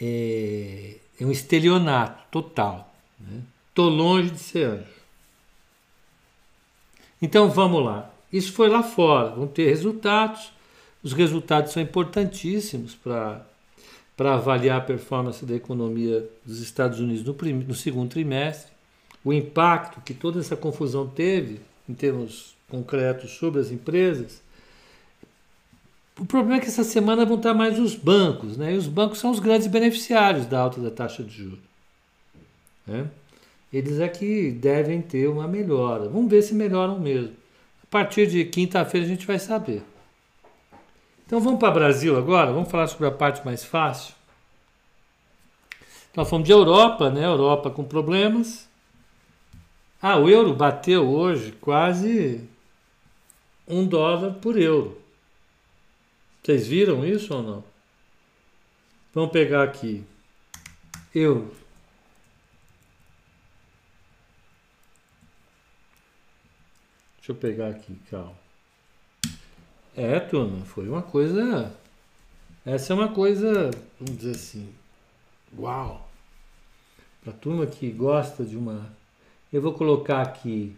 É, 0.00 0.96
é 1.20 1.26
um 1.26 1.30
estelionato 1.30 2.24
total. 2.30 2.92
Né? 3.18 3.42
Tô 3.74 3.88
longe 3.88 4.30
de 4.30 4.38
ser 4.38 4.66
anjo. 4.66 5.00
Então 7.20 7.50
vamos 7.50 7.84
lá. 7.84 8.10
Isso 8.32 8.52
foi 8.52 8.68
lá 8.68 8.82
fora. 8.82 9.30
Vão 9.30 9.46
ter 9.46 9.68
resultados. 9.68 10.52
Os 11.02 11.12
resultados 11.12 11.72
são 11.72 11.82
importantíssimos 11.82 12.94
para 12.94 13.46
para 14.20 14.34
avaliar 14.34 14.76
a 14.76 14.82
performance 14.82 15.46
da 15.46 15.54
economia 15.54 16.28
dos 16.44 16.60
Estados 16.60 17.00
Unidos 17.00 17.24
no, 17.24 17.32
prim, 17.32 17.54
no 17.54 17.74
segundo 17.74 18.10
trimestre, 18.10 18.70
o 19.24 19.32
impacto 19.32 20.02
que 20.02 20.12
toda 20.12 20.38
essa 20.38 20.54
confusão 20.54 21.06
teve 21.06 21.58
em 21.88 21.94
termos 21.94 22.54
concretos 22.68 23.30
sobre 23.30 23.62
as 23.62 23.70
empresas. 23.70 24.42
O 26.18 26.26
problema 26.26 26.58
é 26.58 26.60
que 26.60 26.66
essa 26.66 26.84
semana 26.84 27.24
vão 27.24 27.38
estar 27.38 27.54
mais 27.54 27.78
os 27.78 27.94
bancos, 27.94 28.58
né? 28.58 28.74
E 28.74 28.76
os 28.76 28.86
bancos 28.86 29.20
são 29.20 29.30
os 29.30 29.38
grandes 29.38 29.68
beneficiários 29.68 30.44
da 30.44 30.60
alta 30.60 30.82
da 30.82 30.90
taxa 30.90 31.24
de 31.24 31.34
juros. 31.34 31.64
Né? 32.86 33.06
Eles 33.72 34.00
é 34.00 34.08
que 34.08 34.50
devem 34.50 35.00
ter 35.00 35.30
uma 35.30 35.48
melhora. 35.48 36.10
Vamos 36.10 36.30
ver 36.30 36.42
se 36.42 36.54
melhoram 36.54 37.00
mesmo. 37.00 37.32
A 37.82 37.86
partir 37.90 38.26
de 38.26 38.44
quinta-feira 38.44 39.06
a 39.06 39.08
gente 39.08 39.26
vai 39.26 39.38
saber. 39.38 39.82
Então 41.30 41.38
vamos 41.40 41.60
para 41.60 41.70
o 41.70 41.74
Brasil 41.74 42.18
agora, 42.18 42.52
vamos 42.52 42.68
falar 42.68 42.88
sobre 42.88 43.06
a 43.06 43.10
parte 43.12 43.44
mais 43.44 43.64
fácil. 43.64 44.16
Nós 46.12 46.28
fomos 46.28 46.44
de 46.44 46.50
Europa, 46.50 47.08
né? 47.08 47.24
Europa 47.24 47.70
com 47.70 47.84
problemas. 47.84 48.68
Ah, 50.02 50.16
o 50.16 50.28
euro 50.28 50.52
bateu 50.52 51.08
hoje 51.08 51.52
quase 51.60 52.50
um 53.64 53.86
dólar 53.86 54.40
por 54.40 54.58
euro. 54.58 55.00
Vocês 56.42 56.66
viram 56.66 57.06
isso 57.06 57.32
ou 57.32 57.44
não? 57.44 57.64
Vamos 59.14 59.30
pegar 59.30 59.62
aqui. 59.62 60.04
Euro. 61.14 61.54
Deixa 67.18 67.30
eu 67.30 67.36
pegar 67.36 67.68
aqui, 67.68 67.94
calma. 68.10 68.39
É, 70.02 70.18
turma, 70.18 70.64
foi 70.64 70.88
uma 70.88 71.02
coisa. 71.02 71.76
Essa 72.64 72.94
é 72.94 72.96
uma 72.96 73.12
coisa, 73.12 73.70
vamos 74.00 74.16
dizer 74.16 74.30
assim, 74.30 74.74
uau! 75.58 76.08
Para 77.22 77.34
turma 77.34 77.66
que 77.66 77.90
gosta 77.90 78.42
de 78.42 78.56
uma. 78.56 78.90
Eu 79.52 79.60
vou 79.60 79.74
colocar 79.74 80.22
aqui. 80.22 80.74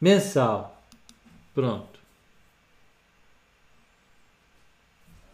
Mensal. 0.00 0.80
Pronto. 1.52 1.98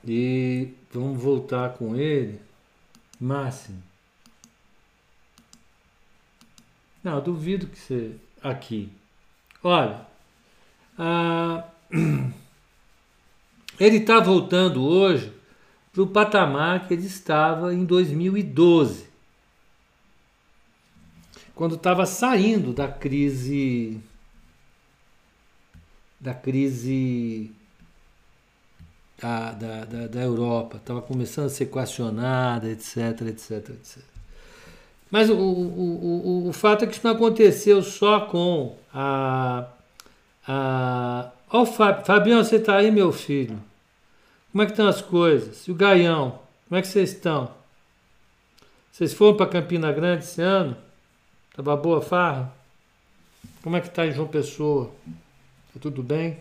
E 0.03 0.73
vamos 0.91 1.23
voltar 1.23 1.75
com 1.75 1.95
ele. 1.95 2.41
Máximo. 3.21 3.83
Não, 7.05 7.23
duvido 7.23 7.67
que 7.67 7.79
você. 7.79 8.17
Aqui. 8.43 8.91
Olha. 9.63 10.16
Ah, 10.99 11.65
ele 13.79 13.97
está 13.99 14.21
voltando 14.21 14.83
hoje 14.85 15.33
para 15.93 16.03
o 16.03 16.07
patamar 16.07 16.87
que 16.87 16.95
ele 16.95 17.07
estava 17.07 17.75
em 17.75 17.85
2012, 17.85 19.07
quando 21.55 21.75
estava 21.75 22.05
saindo 22.05 22.73
da 22.73 22.89
crise 22.89 24.01
da 26.21 26.35
crise 26.35 27.51
da, 29.21 29.53
da, 29.53 29.85
da, 29.85 30.07
da 30.07 30.21
Europa, 30.21 30.77
estava 30.77 31.01
começando 31.01 31.47
a 31.47 31.51
ser 31.51 31.67
questionada, 31.67 32.69
etc, 32.69 33.23
etc, 33.29 33.71
etc. 33.71 34.03
Mas 35.11 35.31
o, 35.31 35.35
o, 35.35 36.45
o, 36.45 36.49
o 36.49 36.53
fato 36.53 36.85
é 36.85 36.87
que 36.87 36.95
isso 36.95 37.07
não 37.07 37.15
aconteceu 37.15 37.83
só 37.83 38.27
com 38.27 38.77
a. 38.93 39.69
a 40.47 41.33
Ó, 41.49 41.63
oh, 41.63 41.67
Fabião, 41.67 42.43
você 42.43 42.57
está 42.57 42.77
aí, 42.77 42.91
meu 42.91 43.13
filho? 43.13 43.63
Como 44.51 44.63
é 44.63 44.67
que 44.67 44.73
estão 44.73 44.89
as 44.89 45.01
coisas? 45.01 45.67
E 45.69 45.71
o 45.71 45.75
Gaião? 45.77 46.41
Como 46.69 46.79
é 46.79 46.83
que 46.83 46.89
vocês 46.89 47.13
estão? 47.13 47.55
Vocês 48.91 49.15
foram 49.15 49.37
para 49.37 49.47
Campina 49.47 49.93
Grande 49.93 50.25
esse 50.25 50.43
ano? 50.43 50.77
Tava 51.55 51.77
boa 51.77 52.03
farra? 52.03 52.53
Como 53.63 53.77
é 53.77 53.81
que 53.81 53.89
tá 53.91 54.07
em 54.07 54.13
João 54.13 54.27
Pessoa? 54.27 54.91
Tá 55.73 55.81
tudo 55.81 56.03
bem? 56.03 56.39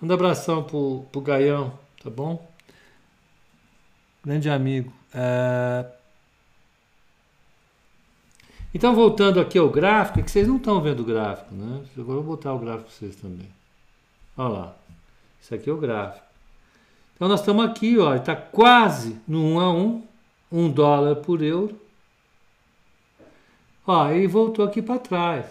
Manda 0.00 0.12
um 0.12 0.16
abração 0.16 0.62
pro, 0.62 1.06
pro 1.10 1.22
Gaião, 1.22 1.78
tá 2.02 2.10
bom? 2.10 2.46
Grande 4.22 4.50
amigo. 4.50 4.92
É... 5.14 5.86
Então, 8.74 8.92
voltando 8.92 9.38
aqui 9.38 9.56
ao 9.56 9.70
gráfico, 9.70 10.18
é 10.18 10.22
que 10.24 10.30
vocês 10.30 10.48
não 10.48 10.56
estão 10.56 10.80
vendo 10.80 11.00
o 11.00 11.04
gráfico, 11.04 11.54
né? 11.54 11.84
Agora 11.96 12.18
eu 12.18 12.22
vou 12.22 12.36
botar 12.36 12.52
o 12.52 12.58
gráfico 12.58 12.90
para 12.90 12.92
vocês 12.92 13.14
também. 13.14 13.48
Olha 14.36 14.48
lá. 14.48 14.76
Isso 15.40 15.54
aqui 15.54 15.70
é 15.70 15.72
o 15.72 15.76
gráfico. 15.76 16.26
Então, 17.14 17.28
nós 17.28 17.38
estamos 17.38 17.64
aqui, 17.64 17.96
ó, 17.98 18.16
está 18.16 18.34
quase 18.34 19.20
no 19.28 19.44
1 19.44 19.60
a 19.60 19.72
1, 19.72 20.02
1 20.50 20.70
dólar 20.72 21.16
por 21.16 21.40
euro. 21.40 21.80
Ó, 23.86 24.10
e 24.10 24.26
voltou 24.26 24.64
aqui 24.64 24.82
para 24.82 24.98
trás. 24.98 25.46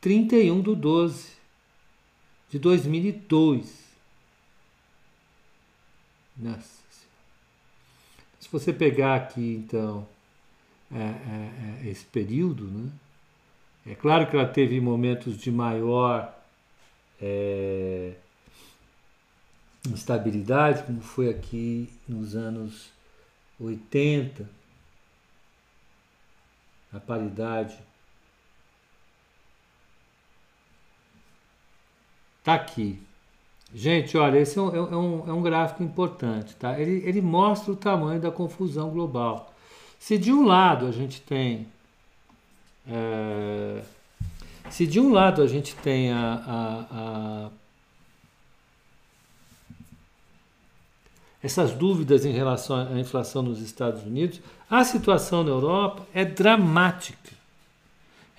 31 0.00 0.60
do 0.60 0.76
12 0.76 1.32
de 2.50 2.58
2002. 2.58 3.88
Nossa 6.36 6.78
Se 8.38 8.48
você 8.52 8.72
pegar 8.72 9.16
aqui, 9.16 9.54
então, 9.54 10.06
é, 10.92 10.98
é, 10.98 11.84
é, 11.86 11.90
esse 11.90 12.04
período, 12.06 12.64
né? 12.64 12.90
É 13.86 13.94
claro 13.94 14.26
que 14.26 14.36
ela 14.36 14.46
teve 14.46 14.80
momentos 14.80 15.38
de 15.38 15.50
maior 15.50 16.34
é, 17.20 18.12
instabilidade, 19.90 20.82
como 20.82 21.00
foi 21.00 21.30
aqui 21.30 21.90
nos 22.06 22.34
anos 22.34 22.90
80, 23.58 24.48
a 26.92 27.00
paridade. 27.00 27.78
Tá 32.44 32.54
aqui. 32.54 33.00
Gente, 33.74 34.16
olha, 34.16 34.38
esse 34.38 34.58
é 34.58 34.62
um, 34.62 34.74
é 34.74 34.96
um, 34.96 35.28
é 35.28 35.32
um 35.32 35.42
gráfico 35.42 35.82
importante, 35.82 36.56
tá? 36.56 36.78
Ele, 36.80 37.06
ele 37.06 37.20
mostra 37.20 37.72
o 37.72 37.76
tamanho 37.76 38.20
da 38.20 38.30
confusão 38.30 38.90
global. 38.90 39.54
Se 39.98 40.16
de 40.16 40.32
um 40.32 40.44
lado 40.44 40.86
a 40.86 40.92
gente 40.92 41.20
tem. 41.20 41.66
É, 42.88 43.82
se 44.70 44.86
de 44.86 45.00
um 45.00 45.12
lado 45.12 45.42
a 45.42 45.46
gente 45.46 45.74
tem 45.76 46.12
a, 46.12 46.42
a, 46.46 46.86
a 46.90 47.50
essas 51.42 51.72
dúvidas 51.72 52.24
em 52.24 52.32
relação 52.32 52.76
à 52.76 52.98
inflação 52.98 53.42
nos 53.42 53.60
Estados 53.60 54.02
Unidos, 54.02 54.40
a 54.68 54.84
situação 54.84 55.44
na 55.44 55.50
Europa 55.50 56.06
é 56.12 56.24
dramática. 56.24 57.32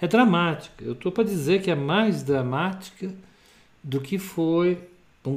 É 0.02 0.08
dramática. 0.08 0.84
Eu 0.84 0.94
estou 0.94 1.12
para 1.12 1.24
dizer 1.24 1.62
que 1.62 1.72
é 1.72 1.76
mais 1.76 2.24
dramática 2.24 3.14
do 3.84 4.00
que 4.00 4.18
foi, 4.18 4.78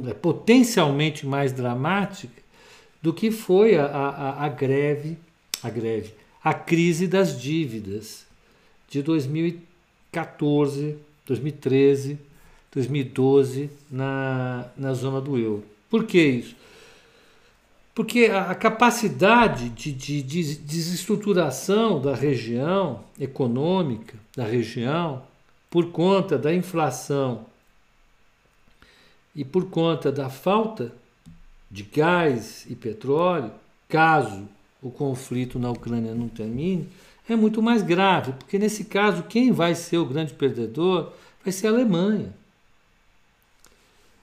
é 0.07 0.13
potencialmente 0.13 1.25
mais 1.25 1.51
dramática 1.51 2.41
do 3.01 3.13
que 3.13 3.31
foi 3.31 3.77
a, 3.77 3.85
a, 3.85 4.45
a 4.45 4.49
greve, 4.49 5.17
a 5.63 5.69
greve, 5.69 6.13
a 6.43 6.53
crise 6.53 7.07
das 7.07 7.39
dívidas 7.39 8.25
de 8.89 9.01
2014, 9.01 10.97
2013, 11.25 12.19
2012 12.71 13.69
na, 13.89 14.65
na 14.75 14.93
zona 14.93 15.21
do 15.21 15.37
euro. 15.37 15.63
Por 15.89 16.03
que 16.05 16.21
isso? 16.21 16.55
Porque 17.95 18.25
a 18.25 18.55
capacidade 18.55 19.69
de, 19.69 19.91
de, 19.91 20.21
de 20.23 20.55
desestruturação 20.55 22.01
da 22.01 22.15
região 22.15 23.03
econômica, 23.19 24.17
da 24.35 24.43
região, 24.43 25.21
por 25.69 25.91
conta 25.91 26.37
da 26.37 26.53
inflação 26.53 27.45
e 29.35 29.45
por 29.45 29.69
conta 29.69 30.11
da 30.11 30.29
falta 30.29 30.91
de 31.69 31.83
gás 31.83 32.65
e 32.67 32.75
petróleo, 32.75 33.51
caso 33.87 34.47
o 34.83 34.91
conflito 34.91 35.57
na 35.57 35.71
Ucrânia 35.71 36.13
não 36.13 36.27
termine, 36.27 36.89
é 37.27 37.35
muito 37.35 37.61
mais 37.61 37.81
grave, 37.81 38.33
porque 38.33 38.59
nesse 38.59 38.83
caso 38.85 39.23
quem 39.23 39.51
vai 39.51 39.73
ser 39.73 39.97
o 39.97 40.05
grande 40.05 40.33
perdedor 40.33 41.13
vai 41.43 41.53
ser 41.53 41.67
a 41.67 41.69
Alemanha. 41.71 42.33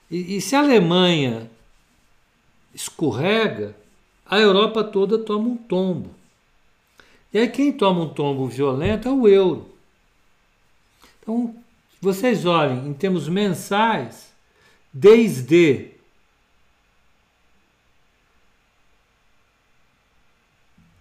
E, 0.09 0.37
e 0.37 0.41
se 0.41 0.55
a 0.55 0.59
Alemanha 0.59 1.49
escorrega, 2.73 3.75
a 4.25 4.37
Europa 4.37 4.83
toda 4.83 5.17
toma 5.17 5.49
um 5.49 5.57
tombo. 5.57 6.11
E 7.33 7.39
aí 7.39 7.47
quem 7.47 7.71
toma 7.71 8.01
um 8.01 8.09
tombo 8.09 8.47
violento 8.47 9.07
é 9.07 9.11
o 9.11 9.27
euro. 9.27 9.69
Então, 11.19 11.55
vocês 11.99 12.45
olhem, 12.45 12.87
em 12.87 12.93
termos 12.93 13.27
mensais, 13.27 14.31
desde 14.93 15.90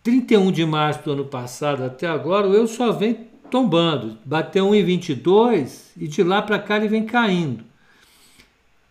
...31 0.05 0.51
de 0.51 0.65
março 0.65 1.03
do 1.05 1.13
ano 1.13 1.25
passado 1.27 1.85
até 1.85 2.07
agora, 2.07 2.49
o 2.49 2.55
euro 2.55 2.69
só 2.69 2.91
vem 2.91 3.29
tombando. 3.51 4.19
Bateu 4.25 4.67
1,22 4.71 5.91
e 5.97 6.09
de 6.09 6.23
lá 6.23 6.41
para 6.41 6.59
cá 6.59 6.77
ele 6.77 6.89
vem 6.89 7.05
caindo. 7.05 7.65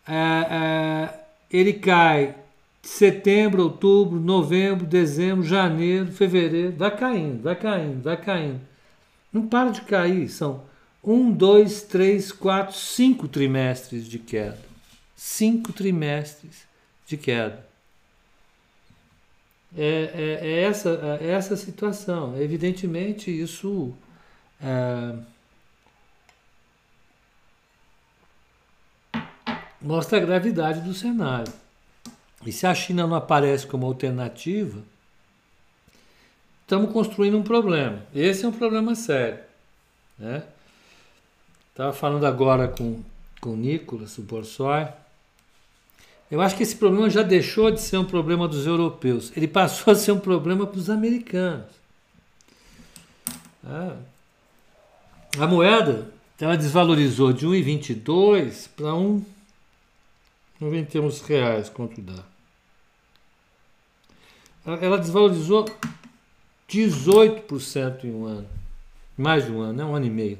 É, 0.08 0.14
é, 0.14 1.20
ele 1.52 1.74
cai 1.74 2.36
setembro, 2.82 3.64
outubro, 3.64 4.20
novembro, 4.20 4.86
dezembro, 4.86 5.44
janeiro, 5.44 6.12
fevereiro, 6.12 6.76
vai 6.76 6.96
caindo, 6.96 7.42
vai 7.42 7.56
caindo, 7.56 8.02
vai 8.02 8.18
caindo. 8.18 8.62
Não 9.32 9.48
para 9.48 9.70
de 9.70 9.82
cair, 9.82 10.28
são 10.30 10.64
um, 11.04 11.32
dois, 11.32 11.84
três, 11.84 12.32
quatro, 12.32 12.76
cinco 12.76 13.28
trimestres 13.28 14.08
de 14.08 14.18
queda. 14.18 14.60
Cinco 15.16 15.72
trimestres 15.72 16.68
de 17.06 17.18
queda. 17.18 17.69
É, 19.78 20.40
é, 20.42 20.48
é 20.48 20.64
essa, 20.64 21.20
é 21.22 21.32
essa 21.32 21.56
situação. 21.56 22.40
Evidentemente, 22.42 23.30
isso 23.30 23.94
é, 24.62 25.16
mostra 29.82 30.18
a 30.18 30.22
gravidade 30.22 30.82
do 30.82 30.94
cenário. 30.94 31.52
E 32.46 32.52
se 32.52 32.66
a 32.66 32.74
China 32.74 33.06
não 33.06 33.16
aparece 33.16 33.68
como 33.68 33.86
alternativa, 33.86 34.82
estamos 36.62 36.92
construindo 36.92 37.38
um 37.38 37.44
problema. 37.44 38.04
Esse 38.14 38.46
é 38.46 38.48
um 38.48 38.54
problema 38.54 38.96
sério. 38.96 39.40
Né? 40.18 40.44
Estava 41.72 41.94
falando 41.94 42.26
agora 42.26 42.68
com, 42.68 43.02
com 43.40 43.52
o 43.52 43.58
Nicolas, 43.58 44.18
o 44.18 44.22
Borsoi. 44.22 44.88
Eu 46.30 46.42
acho 46.42 46.56
que 46.56 46.64
esse 46.64 46.76
problema 46.76 47.10
já 47.10 47.24
deixou 47.24 47.72
de 47.72 47.82
ser 47.82 47.98
um 47.98 48.06
problema 48.06 48.48
dos 48.48 48.68
europeus. 48.68 49.32
Ele 49.36 49.48
passou 49.48 49.92
a 49.92 49.96
ser 49.96 50.12
um 50.12 50.20
problema 50.20 50.68
para 50.68 50.78
os 50.78 50.90
americanos. 50.90 51.66
Ah. 53.66 53.98
A 55.38 55.48
moeda 55.48 56.12
ela 56.40 56.56
desvalorizou 56.56 57.34
de 57.34 57.46
1,22 57.46 58.70
para 58.76 58.94
1 58.94 59.24
Vamos 60.60 60.76
ver 60.76 60.82
em 60.82 60.86
termos 60.86 61.22
reais 61.22 61.70
quanto 61.70 62.02
dá. 62.02 62.22
Ela 64.66 64.98
desvalorizou 64.98 65.66
18% 66.70 68.04
em 68.04 68.12
um 68.12 68.26
ano. 68.26 68.48
Mais 69.18 69.46
de 69.46 69.52
um 69.52 69.62
ano, 69.62 69.74
né? 69.74 69.86
um 69.86 69.96
ano 69.96 70.06
e 70.06 70.10
meio. 70.10 70.40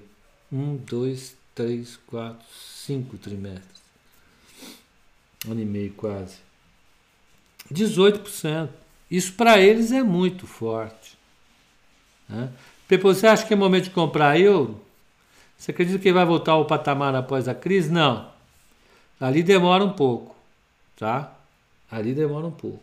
Um, 0.52 0.76
dois, 0.76 1.38
três, 1.56 1.98
quatro, 2.06 2.46
cinco 2.54 3.18
trimestres. 3.18 3.79
Ano 5.48 5.62
e 5.62 5.66
meio 5.66 5.94
quase. 5.94 6.38
18%. 7.74 8.70
Isso 9.10 9.34
para 9.34 9.60
eles 9.60 9.92
é 9.92 10.04
muito 10.04 10.46
forte. 10.46 11.18
Né? 12.28 12.50
Pepe, 12.88 13.04
você 13.04 13.28
acha 13.28 13.46
que 13.46 13.54
é 13.54 13.58
momento 13.58 13.86
de 13.86 13.90
comprar 13.92 14.40
euro? 14.40 14.80
Você 15.58 15.72
acredita 15.72 16.00
que 16.00 16.14
vai 16.14 16.26
voltar 16.26 16.54
ao 16.54 16.66
patamar 16.66 17.14
após 17.16 17.48
a 17.48 17.56
crise? 17.56 17.92
Não. 17.92 18.30
Ali 19.20 19.44
demora 19.44 19.84
um 19.84 19.92
pouco, 19.92 20.36
tá? 20.96 21.36
Ali 21.92 22.14
demora 22.14 22.48
um 22.48 22.52
pouco. 22.52 22.82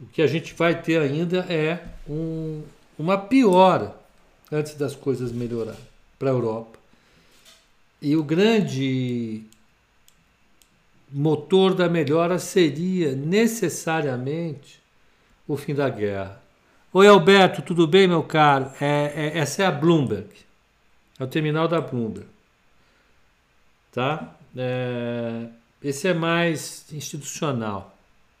O 0.00 0.06
que 0.06 0.22
a 0.22 0.26
gente 0.26 0.54
vai 0.54 0.80
ter 0.80 1.00
ainda 1.00 1.40
é 1.40 1.84
um, 2.08 2.62
uma 2.98 3.18
piora 3.18 3.94
antes 4.50 4.74
das 4.74 4.96
coisas 4.96 5.30
melhorarem 5.30 5.80
para 6.18 6.30
a 6.30 6.32
Europa. 6.32 6.78
E 8.00 8.16
o 8.16 8.24
grande 8.24 9.42
motor 11.12 11.74
da 11.74 11.88
melhora 11.88 12.38
seria 12.38 13.14
necessariamente 13.14 14.80
o 15.46 15.56
fim 15.56 15.74
da 15.74 15.88
guerra. 15.88 16.40
Oi, 16.92 17.06
Alberto, 17.06 17.62
tudo 17.62 17.86
bem, 17.86 18.08
meu 18.08 18.22
caro? 18.22 18.70
É, 18.80 19.12
é, 19.14 19.38
essa 19.38 19.62
é 19.62 19.66
a 19.66 19.70
Bloomberg, 19.70 20.28
é 21.18 21.24
o 21.24 21.26
terminal 21.26 21.68
da 21.68 21.80
Bloomberg. 21.80 22.28
Tá? 23.92 24.36
É, 24.56 25.46
esse 25.82 26.08
é 26.08 26.14
mais 26.14 26.86
institucional, 26.92 27.96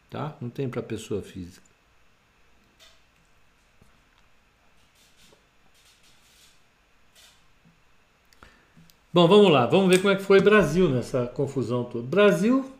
tá? 0.08 0.36
Não 0.40 0.50
tem 0.50 0.68
para 0.68 0.82
pessoa 0.82 1.22
física. 1.22 1.69
Bom, 9.12 9.26
vamos 9.26 9.50
lá, 9.50 9.66
vamos 9.66 9.88
ver 9.88 9.98
como 9.98 10.14
é 10.14 10.16
que 10.16 10.22
foi 10.22 10.40
Brasil 10.40 10.88
nessa 10.88 11.26
confusão 11.26 11.82
toda. 11.82 12.06
Brasil 12.06 12.70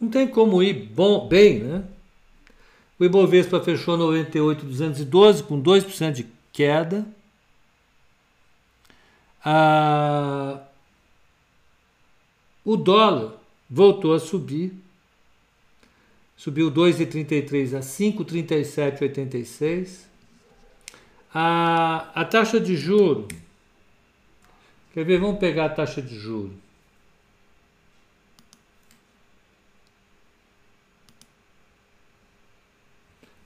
não 0.00 0.10
tem 0.10 0.26
como 0.26 0.60
ir 0.60 0.72
bom, 0.72 1.28
bem, 1.28 1.60
né? 1.60 1.84
O 2.98 3.04
Ibovespa 3.04 3.60
fechou 3.60 3.96
98,212 3.96 5.44
com 5.44 5.62
2% 5.62 6.12
de 6.12 6.26
queda. 6.52 7.06
Ah, 9.44 10.62
o 12.64 12.76
dólar 12.76 13.34
voltou 13.70 14.14
a 14.14 14.18
subir. 14.18 14.72
Subiu 16.36 16.72
2,33 16.72 17.76
a 17.76 17.80
5,3786. 17.80 20.06
A, 21.32 22.10
a 22.20 22.24
taxa 22.24 22.58
de 22.58 22.76
juro 22.76 23.28
Quer 24.92 25.04
ver? 25.04 25.18
Vamos 25.18 25.38
pegar 25.38 25.66
a 25.66 25.70
taxa 25.70 26.02
de 26.02 26.18
juros. 26.18 26.50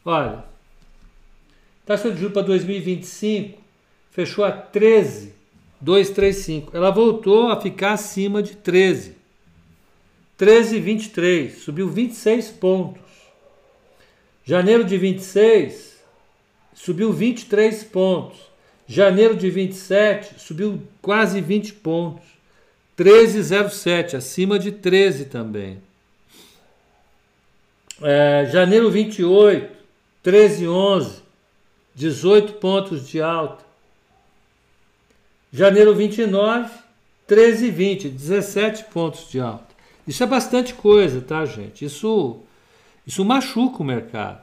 Olha, 0.04 0.44
taxa 1.84 2.10
de 2.10 2.18
juros 2.18 2.32
para 2.32 2.46
2025 2.46 3.60
fechou 4.12 4.44
a 4.44 4.52
13,235. 4.52 6.76
Ela 6.76 6.90
voltou 6.90 7.50
a 7.50 7.60
ficar 7.60 7.92
acima 7.92 8.42
de 8.42 8.56
13. 8.56 9.16
13,23, 10.38 11.50
subiu 11.50 11.88
26 11.88 12.50
pontos. 12.50 13.02
Janeiro 14.44 14.84
de 14.84 14.96
26 14.96 15.96
subiu 16.72 17.12
23 17.12 17.82
pontos. 17.84 18.45
Janeiro 18.88 19.36
de 19.36 19.50
27 19.50 20.40
subiu 20.40 20.82
quase 21.02 21.40
20 21.40 21.72
pontos. 21.74 22.24
13,07, 22.96 24.14
acima 24.14 24.58
de 24.58 24.72
13 24.72 25.26
também. 25.26 25.78
É, 28.00 28.48
janeiro 28.50 28.90
28, 28.90 29.76
13,11, 30.24 31.20
18 31.94 32.54
pontos 32.54 33.06
de 33.08 33.20
alta. 33.20 33.64
Janeiro 35.52 35.94
29, 35.94 36.70
13,20, 37.28 38.10
17 38.10 38.84
pontos 38.84 39.30
de 39.30 39.40
alta. 39.40 39.66
Isso 40.06 40.22
é 40.22 40.26
bastante 40.26 40.74
coisa, 40.74 41.20
tá, 41.20 41.44
gente? 41.44 41.84
Isso, 41.84 42.38
isso 43.06 43.24
machuca 43.24 43.82
o 43.82 43.84
mercado. 43.84 44.40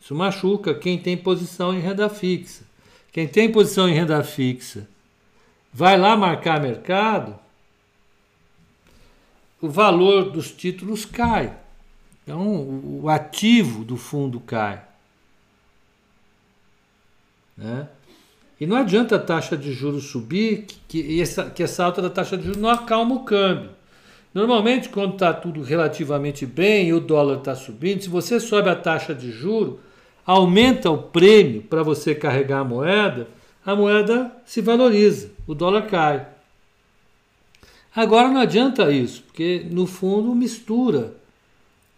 Isso 0.00 0.14
machuca 0.14 0.74
quem 0.74 0.98
tem 0.98 1.16
posição 1.16 1.74
em 1.74 1.80
renda 1.80 2.08
fixa. 2.08 2.62
Quem 3.16 3.26
tem 3.26 3.50
posição 3.50 3.88
em 3.88 3.94
renda 3.94 4.22
fixa 4.22 4.86
vai 5.72 5.96
lá 5.96 6.14
marcar 6.14 6.60
mercado, 6.60 7.34
o 9.58 9.70
valor 9.70 10.30
dos 10.30 10.52
títulos 10.52 11.06
cai. 11.06 11.56
Então, 12.22 12.46
o 13.00 13.08
ativo 13.08 13.84
do 13.84 13.96
fundo 13.96 14.38
cai. 14.38 14.84
Né? 17.56 17.88
E 18.60 18.66
não 18.66 18.76
adianta 18.76 19.16
a 19.16 19.18
taxa 19.18 19.56
de 19.56 19.72
juros 19.72 20.10
subir, 20.10 20.66
que, 20.66 20.76
que, 20.86 21.22
essa, 21.22 21.48
que 21.48 21.62
essa 21.62 21.86
alta 21.86 22.02
da 22.02 22.10
taxa 22.10 22.36
de 22.36 22.44
juros 22.44 22.60
não 22.60 22.68
acalma 22.68 23.14
o 23.14 23.24
câmbio. 23.24 23.70
Normalmente, 24.34 24.90
quando 24.90 25.14
está 25.14 25.32
tudo 25.32 25.62
relativamente 25.62 26.44
bem 26.44 26.88
e 26.88 26.92
o 26.92 27.00
dólar 27.00 27.38
está 27.38 27.54
subindo, 27.54 28.02
se 28.02 28.10
você 28.10 28.38
sobe 28.38 28.68
a 28.68 28.76
taxa 28.76 29.14
de 29.14 29.32
juros, 29.32 29.78
aumenta 30.26 30.90
o 30.90 30.98
prêmio 30.98 31.62
para 31.62 31.82
você 31.82 32.14
carregar 32.14 32.60
a 32.60 32.64
moeda, 32.64 33.28
a 33.64 33.76
moeda 33.76 34.32
se 34.44 34.60
valoriza, 34.60 35.30
o 35.46 35.54
dólar 35.54 35.86
cai. 35.86 36.26
Agora 37.94 38.28
não 38.28 38.40
adianta 38.40 38.90
isso, 38.90 39.22
porque 39.22 39.66
no 39.70 39.86
fundo 39.86 40.34
mistura 40.34 41.14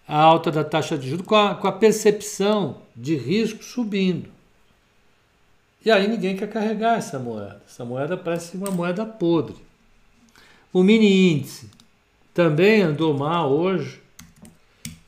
a 0.07 0.17
alta 0.17 0.51
da 0.51 0.63
taxa 0.63 0.97
de 0.97 1.11
juros 1.11 1.27
com 1.27 1.35
a, 1.35 1.55
com 1.55 1.67
a 1.67 1.73
percepção 1.73 2.79
de 2.95 3.17
risco 3.17 3.63
subindo. 3.65 4.31
E 5.85 5.91
aí 5.91 6.09
ninguém 6.09 6.37
quer 6.37 6.49
carregar 6.49 6.99
essa 6.99 7.19
moeda. 7.19 7.63
Essa 7.67 7.85
moeda 7.85 8.17
parece 8.17 8.57
uma 8.57 8.71
moeda 8.71 9.05
podre. 9.05 9.57
O 10.73 10.83
mini 10.83 11.33
índice 11.33 11.69
também 12.33 12.83
andou 12.83 13.17
mal 13.17 13.53
hoje. 13.53 14.01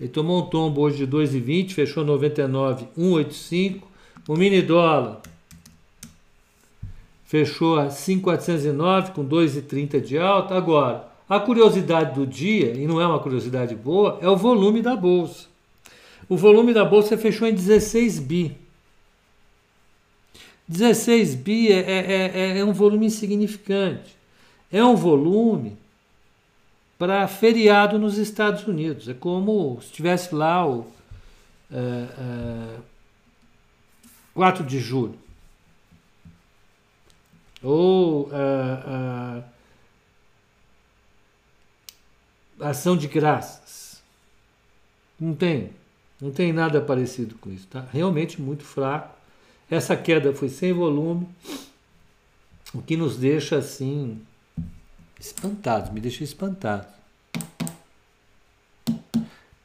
Ele 0.01 0.09
tomou 0.09 0.43
um 0.43 0.47
tombo 0.47 0.81
hoje 0.81 1.05
de 1.05 1.07
2,20, 1.07 1.75
fechou 1.75 2.03
99,185. 2.05 3.87
O 4.27 4.35
mini 4.35 4.63
dólar 4.63 5.21
fechou 7.27 7.79
a 7.79 7.91
5,409 7.91 9.13
com 9.13 9.25
2,30 9.25 10.01
de 10.01 10.19
alta. 10.19 10.55
Agora, 10.55 11.07
a 11.29 11.39
curiosidade 11.39 12.15
do 12.15 12.27
dia, 12.27 12.73
e 12.73 12.87
não 12.87 13.01
é 13.01 13.07
uma 13.07 13.21
curiosidade 13.21 13.75
boa, 13.75 14.19
é 14.23 14.29
o 14.29 14.37
volume 14.37 14.81
da 14.81 14.97
bolsa. 14.97 15.47
O 16.29 16.37
volume 16.37 16.73
da 16.73 16.85
bolsa 16.85 17.19
fechou 17.19 17.47
em 17.47 17.55
16 17.55 18.19
bi. 18.21 18.57
16 20.67 21.35
bi 21.35 21.71
é, 21.73 21.79
é, 21.79 22.31
é, 22.35 22.59
é 22.59 22.65
um 22.65 22.73
volume 22.73 23.07
insignificante. 23.07 24.17
É 24.73 24.83
um 24.83 24.97
volume 24.97 25.77
para 27.01 27.27
feriado 27.27 27.99
nos 27.99 28.19
Estados 28.19 28.67
Unidos. 28.67 29.09
É 29.09 29.15
como 29.15 29.81
se 29.81 29.91
tivesse 29.91 30.35
lá 30.35 30.69
o 30.69 30.87
é, 31.73 31.79
é, 31.79 32.77
4 34.35 34.63
de 34.63 34.79
julho. 34.79 35.19
Ou 37.63 38.29
é, 38.31 39.43
ação 42.61 42.99
de 42.99 43.09
graças. 43.09 44.03
Não 45.19 45.35
tem. 45.35 45.71
Não 46.21 46.31
tem 46.31 46.53
nada 46.53 46.83
parecido 46.83 47.35
com 47.37 47.51
isso. 47.51 47.67
Tá? 47.67 47.87
Realmente 47.91 48.43
muito 48.43 48.63
fraco. 48.63 49.17
Essa 49.71 49.97
queda 49.97 50.35
foi 50.35 50.51
sem 50.51 50.75
volume, 50.75 51.27
o 52.75 52.83
que 52.83 52.95
nos 52.95 53.17
deixa 53.17 53.57
assim 53.57 54.21
Espantado, 55.21 55.93
me 55.93 56.01
deixa 56.01 56.25
espantado. 56.25 56.87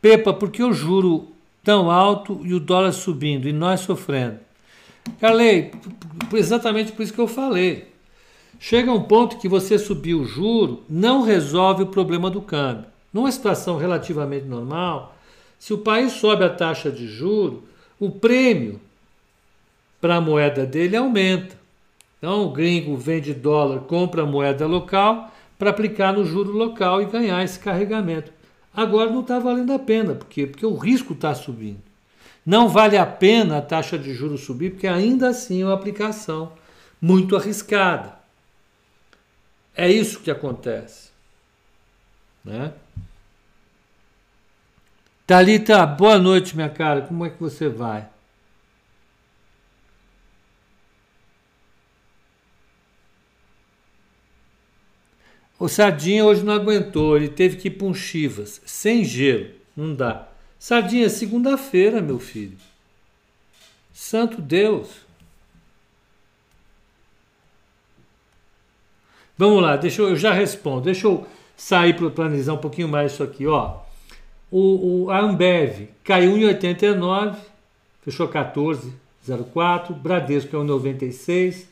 Pepa, 0.02 0.34
por 0.34 0.52
que 0.52 0.62
o 0.62 0.74
juro 0.74 1.30
tão 1.63 1.89
alto 1.89 2.41
e 2.44 2.54
o 2.54 2.60
dólar 2.60 2.91
subindo 2.91 3.48
e 3.48 3.54
nós 3.54 3.80
sofrendo? 3.80 4.38
Carlei, 5.20 5.72
exatamente 6.34 6.91
por 6.91 7.04
isso 7.04 7.13
que 7.13 7.22
eu 7.22 7.28
falei. 7.28 7.88
Chega 8.60 8.91
um 8.91 9.04
ponto 9.04 9.38
que 9.38 9.48
você 9.48 9.80
subir 9.80 10.13
o 10.13 10.26
juro 10.26 10.84
não 10.89 11.22
resolve 11.22 11.84
o 11.84 11.88
problema 11.88 12.30
do 12.30 12.41
câmbio. 12.41 12.86
Numa 13.13 13.32
situação 13.32 13.78
relativamente 13.78 14.46
normal, 14.46 15.15
se 15.58 15.74
o 15.74 15.78
país 15.78 16.13
sobe 16.13 16.44
a 16.44 16.50
taxa 16.50 16.91
de 16.91 17.08
juro, 17.08 17.63
o 17.98 18.12
prêmio 18.12 18.80
para 20.02 20.18
a 20.18 20.22
moeda 20.22 20.65
dele 20.65 20.98
aumenta. 20.98 21.56
Então 22.18 22.46
o 22.46 22.52
gringo 22.52 22.98
vende 22.98 23.34
dólar, 23.34 23.82
compra 23.82 24.24
a 24.24 24.26
moeda 24.26 24.68
local 24.68 25.32
para 25.58 25.70
aplicar 25.70 26.13
no 26.13 26.26
juro 26.26 26.52
local 26.52 27.02
e 27.02 27.06
ganhar 27.06 27.44
esse 27.44 27.60
carregamento. 27.60 28.32
Agora 28.74 29.10
não 29.10 29.22
está 29.22 29.39
valendo 29.39 29.72
a 29.72 29.80
pena, 29.80 30.15
por 30.15 30.28
quê? 30.28 30.46
Porque 30.46 30.65
o 30.65 30.76
risco 30.76 31.13
está 31.13 31.34
subindo. 31.34 31.80
Não 32.46 32.68
vale 32.68 32.98
a 32.98 33.06
pena 33.06 33.58
a 33.58 33.62
taxa 33.62 33.98
de 33.98 34.13
juros 34.13 34.41
subir, 34.41 34.72
porque 34.72 34.88
ainda 34.88 35.30
assim 35.30 35.62
é 35.62 35.65
uma 35.65 35.74
aplicação 35.74 36.52
muito 37.02 37.36
arriscada. 37.36 38.13
É 39.76 39.89
isso 39.89 40.20
que 40.20 40.30
acontece. 40.30 41.10
Né? 42.44 42.72
Talita, 45.26 45.86
boa 45.86 46.20
noite, 46.20 46.56
minha 46.56 46.70
cara. 46.70 47.02
Como 47.02 47.26
é 47.26 47.30
que 47.30 47.39
você 47.39 47.68
vai? 47.68 48.08
O 55.65 55.67
Sardinha 55.67 56.23
hoje 56.23 56.43
não 56.43 56.54
aguentou, 56.54 57.17
ele 57.17 57.28
teve 57.28 57.58
que 57.58 57.69
ir 57.69 57.71
para 57.71 57.88
um 57.88 57.93
Chivas, 57.93 58.62
sem 58.67 59.04
gelo, 59.04 59.49
não 59.75 59.95
dá. 59.95 60.28
Sardinha, 60.60 61.10
segunda-feira, 61.10 62.04
meu 62.04 62.19
filho. 62.19 62.56
Santo 63.91 64.39
Deus. 64.43 64.89
Vamos 69.36 69.60
lá, 69.60 69.75
deixa 69.75 70.04
eu, 70.04 70.10
eu 70.10 70.15
já 70.15 70.32
respondo. 70.32 70.82
Deixa 70.82 71.08
eu, 71.08 71.25
sair 71.58 71.95
para 71.95 72.25
analisar 72.25 72.54
um 72.54 72.60
pouquinho 72.60 72.88
mais 72.88 73.13
isso 73.13 73.23
aqui, 73.23 73.47
ó. 73.47 73.80
O, 74.51 75.06
o, 75.06 75.10
a 75.10 75.19
Ambev 75.19 75.89
caiu 76.04 76.38
em 76.38 76.45
89, 76.45 77.39
fechou 78.04 78.30
14,04. 78.30 79.93
Bradesco 79.93 80.56
é 80.56 80.60
o 80.60 80.63
96. 80.63 81.67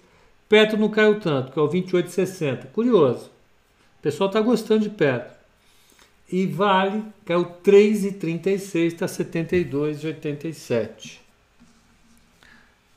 Petro 0.50 0.80
não 0.80 0.90
caiu 0.90 1.20
tanto, 1.20 1.52
que 1.52 1.60
é 1.60 1.62
o 1.62 1.70
28,60. 1.70 2.72
Curioso. 2.72 3.33
Pessoal 4.04 4.28
está 4.28 4.40
gostando 4.42 4.82
de 4.82 4.90
Petro. 4.90 5.32
E 6.30 6.46
Vale 6.46 7.06
caiu 7.26 7.46
3,36, 7.64 8.76
está 8.76 9.06
72,87. 9.06 11.20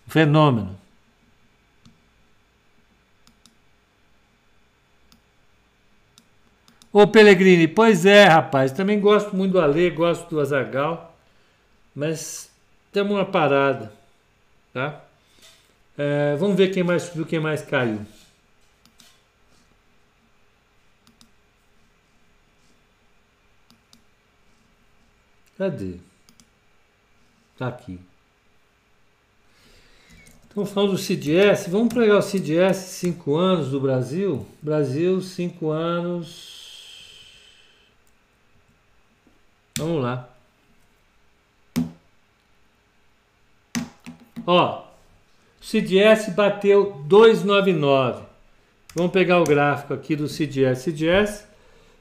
Fenômeno. 0.08 0.76
Ô 6.92 7.06
Pellegrini, 7.06 7.68
pois 7.68 8.04
é, 8.04 8.24
rapaz, 8.24 8.72
também 8.72 8.98
gosto 8.98 9.36
muito 9.36 9.52
do 9.52 9.60
Ale, 9.60 9.90
gosto 9.90 10.28
do 10.30 10.40
Azagal, 10.40 11.16
mas 11.94 12.50
temos 12.90 13.12
uma 13.12 13.26
parada, 13.26 13.92
tá? 14.72 15.04
É, 15.98 16.34
vamos 16.36 16.56
ver 16.56 16.72
quem 16.72 16.82
mais 16.82 17.02
subiu, 17.02 17.26
quem 17.26 17.38
mais 17.38 17.60
caiu. 17.62 18.00
Cadê? 25.56 25.94
Tá 27.58 27.68
aqui. 27.68 27.98
Estamos 30.48 30.70
falando 30.70 30.92
do 30.92 30.98
CDS. 30.98 31.68
Vamos 31.68 31.92
pegar 31.92 32.18
o 32.18 32.22
CDS 32.22 32.76
5 32.76 33.34
anos 33.36 33.70
do 33.70 33.80
Brasil. 33.80 34.46
Brasil, 34.62 35.20
5 35.20 35.70
anos. 35.70 36.56
Vamos 39.78 40.02
lá. 40.02 40.30
Ó, 44.46 44.86
CDS 45.60 46.30
bateu 46.34 47.02
299. 47.06 48.24
Vamos 48.94 49.12
pegar 49.12 49.40
o 49.40 49.44
gráfico 49.44 49.92
aqui 49.92 50.16
do 50.16 50.28
CDS. 50.28 50.78
CDS, 50.78 51.46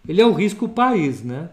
ele 0.08 0.22
é 0.22 0.26
o 0.26 0.32
risco 0.32 0.70
país, 0.70 1.24
né? 1.24 1.50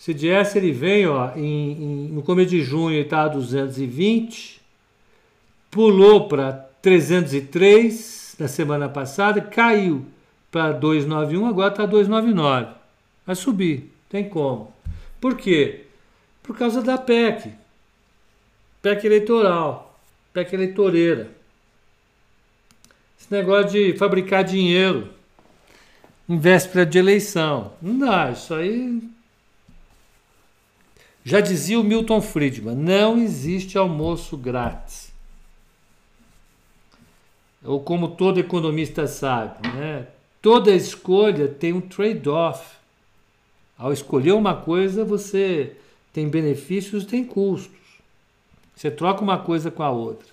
CDS 0.00 0.56
ele 0.56 0.72
vem, 0.72 1.06
ó, 1.06 1.36
em, 1.36 1.72
em, 1.72 2.08
no 2.08 2.22
começo 2.22 2.48
de 2.48 2.62
junho 2.62 2.90
ele 2.90 3.02
está 3.02 3.24
a 3.24 3.28
220, 3.28 4.58
pulou 5.70 6.26
para 6.26 6.52
303 6.80 8.34
na 8.38 8.48
semana 8.48 8.88
passada, 8.88 9.42
caiu 9.42 10.06
para 10.50 10.72
291, 10.72 11.44
agora 11.44 11.70
está 11.70 11.84
299. 11.84 12.72
Vai 13.26 13.36
subir, 13.36 13.92
tem 14.08 14.26
como. 14.26 14.72
Por 15.20 15.36
quê? 15.36 15.84
Por 16.42 16.56
causa 16.56 16.80
da 16.80 16.96
PEC. 16.96 17.52
PEC 18.80 19.04
eleitoral, 19.04 20.00
PEC 20.32 20.54
eleitoreira. 20.54 21.30
Esse 23.20 23.30
negócio 23.30 23.70
de 23.70 23.98
fabricar 23.98 24.44
dinheiro 24.44 25.10
em 26.26 26.38
véspera 26.38 26.86
de 26.86 26.98
eleição. 26.98 27.74
Não 27.82 27.98
dá, 27.98 28.30
isso 28.30 28.54
aí. 28.54 29.19
Já 31.24 31.40
dizia 31.40 31.78
o 31.78 31.84
Milton 31.84 32.20
Friedman: 32.20 32.74
não 32.74 33.18
existe 33.18 33.76
almoço 33.76 34.36
grátis. 34.36 35.10
Ou 37.62 37.80
como 37.80 38.08
todo 38.08 38.40
economista 38.40 39.06
sabe, 39.06 39.68
né? 39.68 40.06
toda 40.40 40.74
escolha 40.74 41.48
tem 41.48 41.72
um 41.72 41.80
trade-off. 41.80 42.76
Ao 43.76 43.92
escolher 43.92 44.32
uma 44.32 44.54
coisa, 44.54 45.04
você 45.04 45.76
tem 46.12 46.28
benefícios, 46.28 47.04
tem 47.04 47.24
custos. 47.24 47.78
Você 48.74 48.90
troca 48.90 49.22
uma 49.22 49.38
coisa 49.38 49.70
com 49.70 49.82
a 49.82 49.90
outra. 49.90 50.28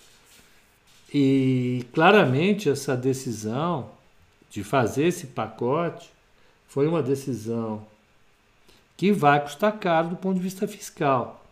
E 1.14 1.86
claramente 1.94 2.70
essa 2.70 2.96
decisão 2.96 3.90
de 4.50 4.64
fazer 4.64 5.08
esse 5.08 5.28
pacote 5.28 6.10
foi 6.68 6.88
uma 6.88 7.02
decisão 7.02 7.86
que 8.98 9.12
vai 9.12 9.40
custar 9.40 9.80
caro 9.80 10.10
do 10.10 10.16
ponto 10.18 10.38
de 10.38 10.44
vista 10.44 10.68
fiscal. 10.68 11.46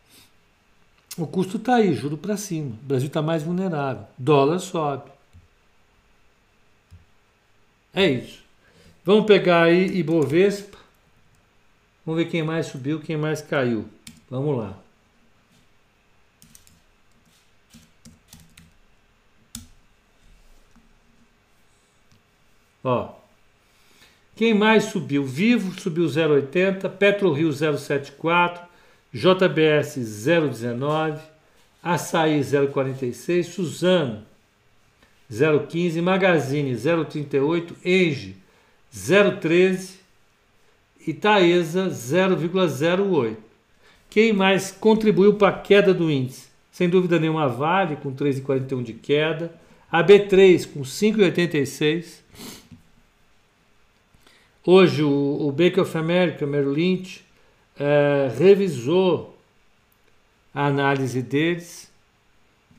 O 1.17 1.25
custo 1.25 1.57
está 1.57 1.75
aí, 1.75 1.93
juro 1.93 2.17
para 2.17 2.35
cima. 2.35 2.71
O 2.71 2.87
Brasil 2.87 3.07
está 3.07 3.21
mais 3.21 3.43
vulnerável. 3.43 4.05
Dólar 4.17 4.59
sobe. 4.59 5.11
É 7.93 8.09
isso. 8.09 8.43
Vamos 9.05 9.25
pegar 9.25 9.63
aí 9.63 9.97
Ibovespa. 9.97 10.77
Vamos 12.05 12.21
ver 12.21 12.29
quem 12.29 12.43
mais 12.43 12.65
subiu, 12.65 12.99
quem 12.99 13.15
mais 13.15 13.41
caiu. 13.41 13.87
Vamos 14.29 14.57
lá. 14.57 14.77
Ó. 22.83 23.24
Quem 24.35 24.53
mais 24.53 24.85
subiu? 24.85 25.23
Vivo 25.23 25.79
subiu 25.79 26.05
0,80, 26.05 26.89
PetroRio 26.89 27.49
0,74, 27.49 28.59
JBS 29.13 29.97
0,19, 29.97 31.19
Açaí 31.81 32.41
0,46, 32.41 33.43
Suzano 33.43 34.23
0,15, 35.31 36.01
Magazine 36.01 36.73
0,38, 36.73 37.73
Engie 37.85 38.35
0,13 38.93 39.95
e 41.07 41.13
Taesa 41.13 41.87
0,08. 41.87 43.37
Quem 44.09 44.33
mais 44.33 44.69
contribuiu 44.71 45.35
para 45.35 45.55
a 45.55 45.59
queda 45.59 45.93
do 45.93 46.11
índice? 46.11 46.47
Sem 46.71 46.89
dúvida 46.89 47.17
nenhuma, 47.17 47.47
Vale 47.47 47.95
com 47.95 48.13
3,41 48.13 48.83
de 48.83 48.93
queda, 48.93 49.53
a 49.89 50.03
B3 50.03 50.67
com 50.73 50.81
5,86. 50.81 52.25
Hoje 54.67 55.03
o, 55.03 55.47
o 55.47 55.51
Bank 55.51 55.79
of 55.79 55.95
America, 55.95 56.45
Merrill 56.47 56.71
Lynch, 56.71 57.23
é, 57.79 58.31
revisou 58.35 59.37
a 60.53 60.65
análise 60.65 61.21
deles 61.21 61.91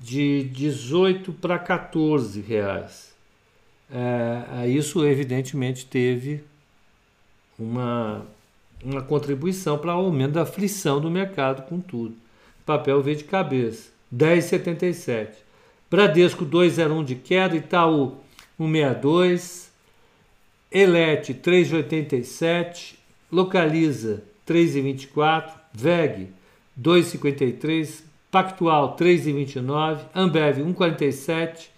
de 0.00 0.42
18 0.44 1.32
para 1.34 1.58
14 1.60 2.40
reais. 2.40 3.14
É, 3.88 4.66
isso 4.68 5.06
evidentemente 5.06 5.86
teve 5.86 6.42
uma, 7.56 8.26
uma 8.82 9.02
contribuição 9.02 9.78
para 9.78 9.94
o 9.94 10.06
aumento 10.06 10.32
da 10.32 10.42
aflição 10.42 11.00
do 11.00 11.08
mercado 11.08 11.68
com 11.68 11.78
tudo. 11.80 12.16
Papel 12.64 13.00
veio 13.00 13.16
de 13.16 13.24
cabeça, 13.24 13.90
10,77. 14.12 15.28
Bradesco 15.88 16.44
2,01 16.44 17.04
de 17.04 17.14
queda, 17.14 17.54
Itaú 17.54 18.16
1,62, 18.58 19.68
Elete 20.70 21.32
3,87, 21.34 22.94
Localiza 23.30 24.22
3,24, 24.46 25.50
VEG 25.72 26.28
2,53, 26.80 28.02
Pactual 28.30 28.96
3,29, 28.96 30.00
Ambev 30.14 30.60
1,47, 30.60 31.68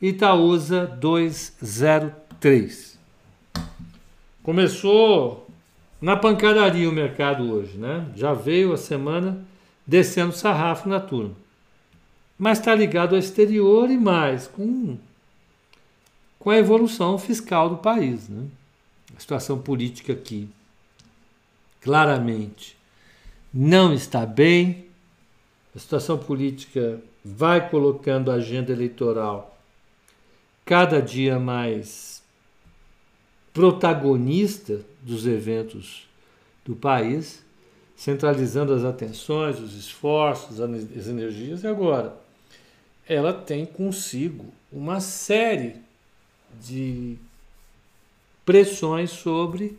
Itaúsa 0.00 0.98
2,03. 1.00 2.98
Começou 4.42 5.46
na 6.00 6.16
pancadaria 6.16 6.88
o 6.88 6.92
mercado 6.92 7.52
hoje, 7.52 7.76
né? 7.76 8.06
Já 8.16 8.32
veio 8.32 8.72
a 8.72 8.76
semana 8.78 9.44
descendo 9.86 10.32
sarrafo 10.32 10.88
na 10.88 10.98
turma. 10.98 11.34
Mas 12.38 12.58
está 12.58 12.74
ligado 12.74 13.14
ao 13.14 13.18
exterior 13.18 13.90
e 13.90 13.98
mais 13.98 14.46
com, 14.46 14.96
com 16.40 16.50
a 16.50 16.56
evolução 16.56 17.18
fiscal 17.18 17.68
do 17.68 17.76
país, 17.76 18.28
né? 18.28 18.46
A 19.14 19.20
situação 19.20 19.60
política 19.60 20.14
aqui 20.14 20.48
claramente 21.80 22.76
não 23.52 23.92
está 23.92 24.24
bem. 24.24 24.86
A 25.76 25.78
situação 25.78 26.18
política 26.18 27.00
vai 27.22 27.68
colocando 27.68 28.30
a 28.30 28.34
agenda 28.34 28.72
eleitoral 28.72 29.58
cada 30.64 31.00
dia 31.00 31.38
mais 31.38 32.22
protagonista 33.52 34.80
dos 35.02 35.26
eventos 35.26 36.08
do 36.64 36.74
país, 36.74 37.44
centralizando 37.96 38.72
as 38.72 38.84
atenções, 38.84 39.58
os 39.58 39.74
esforços, 39.74 40.60
as 40.60 41.06
energias, 41.06 41.64
e 41.64 41.66
agora 41.66 42.16
ela 43.06 43.32
tem 43.32 43.66
consigo 43.66 44.46
uma 44.72 45.00
série 45.00 45.89
de 46.58 47.16
pressões 48.44 49.10
sobre 49.10 49.78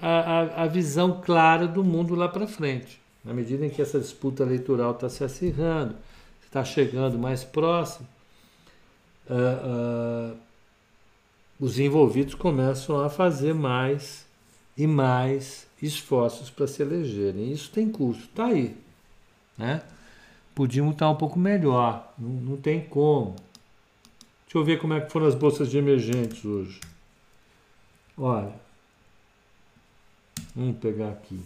a, 0.00 0.08
a, 0.08 0.62
a 0.64 0.66
visão 0.66 1.20
clara 1.20 1.66
do 1.66 1.82
mundo 1.82 2.14
lá 2.14 2.28
para 2.28 2.46
frente. 2.46 3.00
Na 3.24 3.34
medida 3.34 3.66
em 3.66 3.70
que 3.70 3.82
essa 3.82 3.98
disputa 3.98 4.42
eleitoral 4.42 4.92
está 4.92 5.08
se 5.08 5.24
acirrando, 5.24 5.96
está 6.44 6.64
chegando 6.64 7.18
mais 7.18 7.44
próximo, 7.44 8.06
uh, 9.28 10.32
uh, 10.32 10.36
os 11.60 11.78
envolvidos 11.78 12.34
começam 12.34 13.00
a 13.00 13.10
fazer 13.10 13.52
mais 13.52 14.24
e 14.76 14.86
mais 14.86 15.66
esforços 15.82 16.48
para 16.50 16.66
se 16.66 16.82
elegerem. 16.82 17.50
Isso 17.50 17.70
tem 17.70 17.90
custo, 17.90 18.24
está 18.24 18.46
aí. 18.46 18.76
Né? 19.56 19.82
Podíamos 20.54 20.92
estar 20.92 21.10
um 21.10 21.16
pouco 21.16 21.38
melhor, 21.38 22.12
não, 22.16 22.28
não 22.28 22.56
tem 22.56 22.80
como. 22.80 23.34
Deixa 24.48 24.56
eu 24.56 24.64
ver 24.64 24.78
como 24.78 24.94
é 24.94 25.00
que 25.02 25.12
foram 25.12 25.26
as 25.26 25.34
bolsas 25.34 25.70
de 25.70 25.76
emergentes 25.76 26.42
hoje. 26.42 26.80
Olha, 28.16 28.54
vamos 30.56 30.78
pegar 30.78 31.10
aqui. 31.10 31.38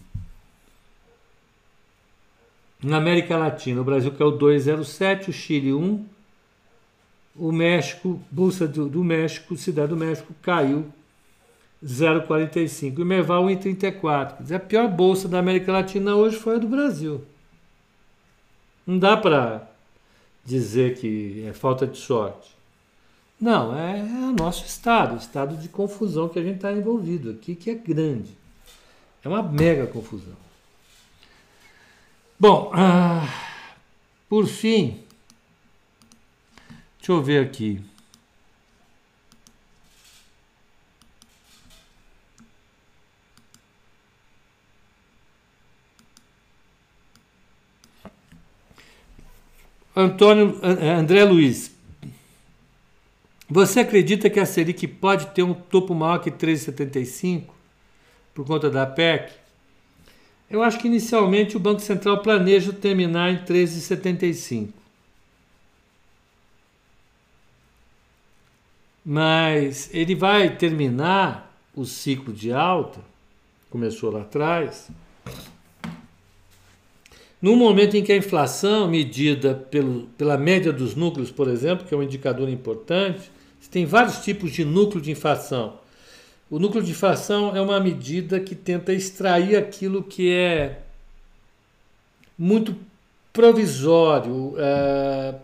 Na 2.81 2.99
América 2.99 3.37
Latina, 3.37 3.81
o 3.81 3.85
Brasil 3.85 4.12
que 4.12 4.23
é 4.23 4.25
o 4.25 4.31
207, 4.31 5.31
o 5.31 5.33
Chile 5.33 5.73
1, 5.73 6.07
o 7.35 7.51
México, 7.51 8.23
Bolsa 8.31 8.69
do, 8.69 8.88
do 8.88 9.03
México, 9.03 9.57
Cidade 9.57 9.88
do 9.88 9.97
México 9.97 10.33
caiu 10.41 10.87
0,45 11.85 13.01
e 13.01 13.03
o 13.03 13.05
Merval 13.05 13.47
1,34. 13.47 14.55
A 14.55 14.61
pior 14.61 14.87
bolsa 14.87 15.27
da 15.27 15.41
América 15.41 15.73
Latina 15.73 16.15
hoje 16.15 16.37
foi 16.37 16.55
a 16.55 16.59
do 16.59 16.69
Brasil. 16.69 17.25
Não 18.87 18.97
dá 18.97 19.17
para 19.17 19.69
dizer 20.45 20.97
que 20.99 21.45
é 21.49 21.53
falta 21.53 21.85
de 21.85 21.99
sorte. 21.99 22.62
Não, 23.42 23.76
é, 23.76 23.98
é 23.98 24.02
o 24.02 24.33
nosso 24.33 24.64
estado, 24.64 25.14
o 25.14 25.18
estado 25.18 25.57
de 25.57 25.68
confusão 25.68 26.28
que 26.28 26.38
a 26.38 26.42
gente 26.44 26.59
está 26.59 26.72
envolvido 26.72 27.28
aqui, 27.33 27.57
que 27.57 27.70
é 27.70 27.74
grande. 27.74 28.31
É 29.24 29.28
uma 29.28 29.42
mega 29.42 29.85
confusão. 29.85 30.37
Bom, 32.38 32.70
ah, 32.72 33.26
por 34.28 34.46
fim, 34.46 35.02
deixa 36.98 37.11
eu 37.11 37.20
ver 37.20 37.44
aqui. 37.44 37.83
Antônio 49.96 50.61
André 50.62 51.24
Luiz, 51.24 51.72
você 53.53 53.81
acredita 53.81 54.31
que 54.31 54.41
a 54.41 54.47
Selic 54.47 54.87
pode 54.87 55.27
ter 55.27 55.43
um 55.43 55.53
topo 55.53 55.95
maior 55.95 56.19
que 56.19 56.31
13,75 56.31 57.45
por 58.33 58.47
conta 58.47 58.71
da 58.71 58.87
PEC? 58.87 59.31
Eu 60.49 60.62
acho 60.62 60.79
que 60.79 60.87
inicialmente 60.87 61.55
o 61.55 61.61
Banco 61.61 61.83
Central 61.83 62.23
planeja 62.23 62.73
terminar 62.73 63.31
em 63.31 63.45
13,75. 63.45 64.69
Mas 69.05 69.91
ele 69.93 70.15
vai 70.15 70.57
terminar 70.57 71.55
o 71.75 71.85
ciclo 71.85 72.33
de 72.33 72.53
alta, 72.53 73.01
começou 73.69 74.11
lá 74.11 74.23
atrás, 74.23 74.88
no 77.41 77.55
momento 77.55 77.99
em 77.99 78.03
que 78.03 78.12
a 78.12 78.17
inflação, 78.17 78.88
medida 78.88 79.55
pelo, 79.71 80.05
pela 80.17 80.38
média 80.38 80.73
dos 80.73 80.95
núcleos, 80.95 81.31
por 81.31 81.49
exemplo, 81.49 81.87
que 81.87 81.93
é 81.93 81.97
um 81.99 82.03
indicador 82.03 82.49
importante, 82.49 83.31
tem 83.73 83.87
vários 83.87 84.19
tipos 84.19 84.53
de 84.53 84.67
núcleo 84.67 85.03
de 85.03 85.11
inflação. 85.11 85.79
O 86.51 86.59
núcleo 86.59 86.85
de 86.85 86.91
inflação 86.91 87.57
é 87.57 87.61
uma 87.61 87.81
medida 87.81 88.39
que 88.39 88.55
tenta 88.55 88.93
extrair 88.93 89.57
aquilo 89.57 90.03
que 90.03 90.31
é 90.31 90.83
muito 92.37 92.77
provisório, 93.33 94.55
é, 94.59 95.35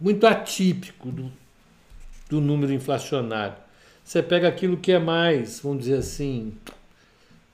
muito 0.00 0.26
atípico 0.26 1.12
do, 1.12 1.30
do 2.28 2.40
número 2.40 2.72
inflacionário. 2.72 3.54
Você 4.04 4.20
pega 4.20 4.48
aquilo 4.48 4.76
que 4.76 4.90
é 4.90 4.98
mais, 4.98 5.60
vamos 5.60 5.84
dizer 5.84 5.98
assim, 5.98 6.52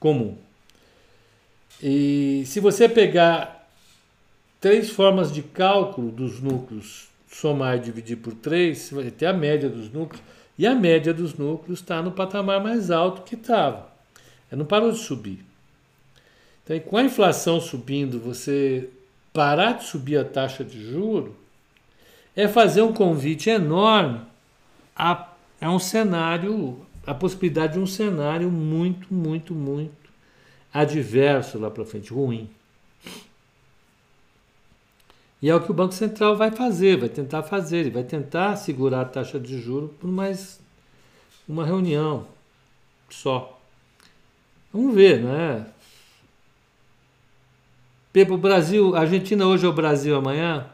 comum. 0.01 0.39
E 1.83 2.43
se 2.47 2.59
você 2.59 2.89
pegar 2.89 3.69
três 4.59 4.89
formas 4.89 5.31
de 5.31 5.43
cálculo 5.43 6.11
dos 6.11 6.41
núcleos 6.41 7.15
somar 7.41 7.77
e 7.77 7.81
dividir 7.81 8.17
por 8.17 8.35
3, 8.35 8.77
você 8.77 8.95
vai 8.95 9.11
ter 9.11 9.27
a 9.27 9.33
média 9.33 9.69
dos 9.69 9.91
núcleos. 9.93 10.23
E 10.59 10.67
a 10.67 10.75
média 10.75 11.13
dos 11.13 11.35
núcleos 11.35 11.81
está 11.81 12.01
no 12.01 12.13
patamar 12.13 12.63
mais 12.63 12.91
alto 12.91 13.23
que 13.23 13.35
estava. 13.35 13.91
Ela 14.51 14.61
não 14.61 14.65
parou 14.65 14.91
de 14.91 14.99
subir. 14.99 15.45
Então, 16.65 16.79
com 16.81 16.97
a 16.97 17.03
inflação 17.03 17.61
subindo, 17.61 18.19
você 18.19 18.89
parar 19.33 19.73
de 19.73 19.85
subir 19.85 20.17
a 20.17 20.25
taxa 20.25 20.65
de 20.65 20.83
juro 20.91 21.37
é 22.35 22.49
fazer 22.49 22.83
um 22.83 22.93
convite 22.93 23.51
enorme 23.51 24.21
a, 24.97 25.29
a 25.61 25.71
um 25.71 25.79
cenário, 25.79 26.81
a 27.07 27.15
possibilidade 27.15 27.75
de 27.75 27.79
um 27.79 27.87
cenário 27.87 28.51
muito, 28.51 29.13
muito, 29.13 29.55
muito 29.55 30.07
adverso 30.73 31.59
lá 31.59 31.71
para 31.71 31.85
frente, 31.85 32.13
ruim. 32.13 32.49
E 35.47 35.49
é 35.49 35.55
o 35.55 35.61
que 35.61 35.71
o 35.71 35.75
Banco 35.75 35.95
Central 35.95 36.37
vai 36.37 36.51
fazer, 36.51 36.97
vai 36.97 37.09
tentar 37.09 37.45
fazer, 37.45 37.77
ele 37.77 37.91
vai 37.91 38.03
tentar 38.03 38.57
segurar 38.57 39.03
a 39.03 39.05
taxa 39.05 39.39
de 39.39 39.61
juros 39.61 39.93
por 40.01 40.11
mais 40.11 40.59
uma 41.49 41.65
reunião 41.65 42.27
só. 43.09 43.57
Vamos 44.73 44.93
ver, 44.93 45.23
né? 45.23 45.65
Pepo, 48.13 48.37
Brasil, 48.37 48.97
Argentina 48.97 49.47
hoje 49.47 49.65
é 49.65 49.69
o 49.69 49.73
Brasil 49.73 50.17
amanhã? 50.17 50.67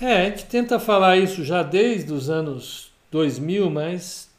É, 0.00 0.22
a 0.22 0.30
gente 0.30 0.46
tenta 0.46 0.80
falar 0.80 1.18
isso 1.18 1.44
já 1.44 1.62
desde 1.62 2.10
os 2.14 2.30
anos 2.30 2.90
2000, 3.10 3.68
mas 3.68 4.30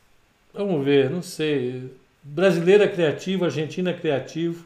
vamos 0.51 0.83
ver, 0.83 1.11
não 1.11 1.21
sei. 1.21 1.93
Brasileira 2.23 2.87
criativo, 2.87 3.45
Argentina 3.45 3.93
criativo. 3.93 4.65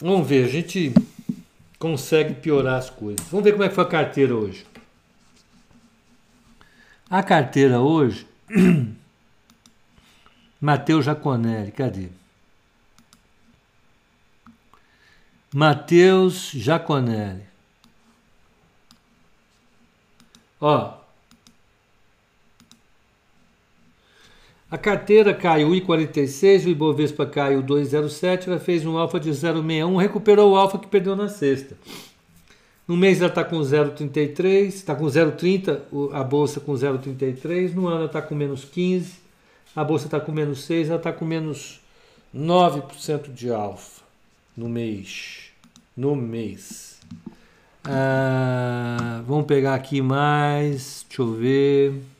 Vamos 0.00 0.28
ver, 0.28 0.44
a 0.44 0.48
gente 0.48 0.94
consegue 1.78 2.34
piorar 2.34 2.78
as 2.78 2.88
coisas. 2.88 3.26
Vamos 3.28 3.44
ver 3.44 3.52
como 3.52 3.64
é 3.64 3.68
que 3.68 3.74
foi 3.74 3.84
a 3.84 3.88
carteira 3.88 4.34
hoje. 4.34 4.64
A 7.10 7.22
carteira 7.22 7.80
hoje, 7.80 8.26
Matheus 10.60 11.04
Jaconelli, 11.04 11.72
cadê? 11.72 12.08
Matheus 15.52 16.50
Jaconelli. 16.52 17.48
Ó, 20.60 20.97
A 24.70 24.76
carteira 24.76 25.32
caiu 25.32 25.70
1,46, 25.70 26.66
o 26.66 26.68
Ibovespa 26.68 27.24
caiu 27.24 27.62
2,07, 27.62 28.48
ela 28.48 28.60
fez 28.60 28.84
um 28.84 28.98
alfa 28.98 29.18
de 29.18 29.30
0,61, 29.30 29.98
recuperou 29.98 30.52
o 30.52 30.56
alfa 30.56 30.78
que 30.78 30.86
perdeu 30.86 31.16
na 31.16 31.28
sexta. 31.28 31.74
No 32.86 32.94
mês 32.94 33.18
ela 33.18 33.28
está 33.28 33.42
com 33.42 33.58
0,33, 33.60 34.66
está 34.66 34.94
com 34.94 35.06
0,30, 35.06 36.10
a 36.12 36.22
bolsa 36.22 36.60
com 36.60 36.72
0,33, 36.72 37.72
no 37.72 37.86
ano 37.86 37.96
ela 37.96 38.06
está 38.06 38.20
com 38.20 38.34
menos 38.34 38.64
15, 38.64 39.14
a 39.74 39.82
bolsa 39.82 40.06
está 40.06 40.20
com 40.20 40.32
menos 40.32 40.64
6, 40.64 40.88
ela 40.88 40.98
está 40.98 41.12
com 41.12 41.24
menos 41.24 41.80
9% 42.34 43.32
de 43.32 43.50
alfa 43.50 44.02
no 44.54 44.68
mês. 44.68 45.50
No 45.96 46.14
mês. 46.14 47.00
Ah, 47.84 49.22
vamos 49.26 49.46
pegar 49.46 49.74
aqui 49.74 50.02
mais, 50.02 51.06
deixa 51.08 51.22
eu 51.22 51.32
ver. 51.32 52.17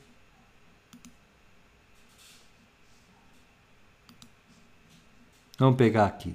Vamos 5.59 5.75
pegar 5.75 6.05
aqui. 6.05 6.33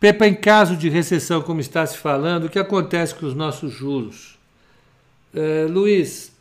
Pepa, 0.00 0.26
em 0.26 0.34
caso 0.34 0.76
de 0.76 0.88
recessão, 0.88 1.42
como 1.42 1.60
está 1.60 1.86
se 1.86 1.98
falando, 1.98 2.44
o 2.46 2.48
que 2.48 2.58
acontece 2.58 3.14
com 3.14 3.26
os 3.26 3.34
nossos 3.34 3.72
juros? 3.72 4.38
É, 5.32 5.66
Luiz, 5.68 6.32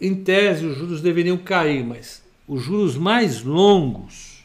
em 0.00 0.14
tese 0.14 0.64
os 0.64 0.76
juros 0.76 1.02
deveriam 1.02 1.36
cair, 1.36 1.84
mas 1.84 2.22
os 2.48 2.62
juros 2.62 2.96
mais 2.96 3.42
longos 3.42 4.42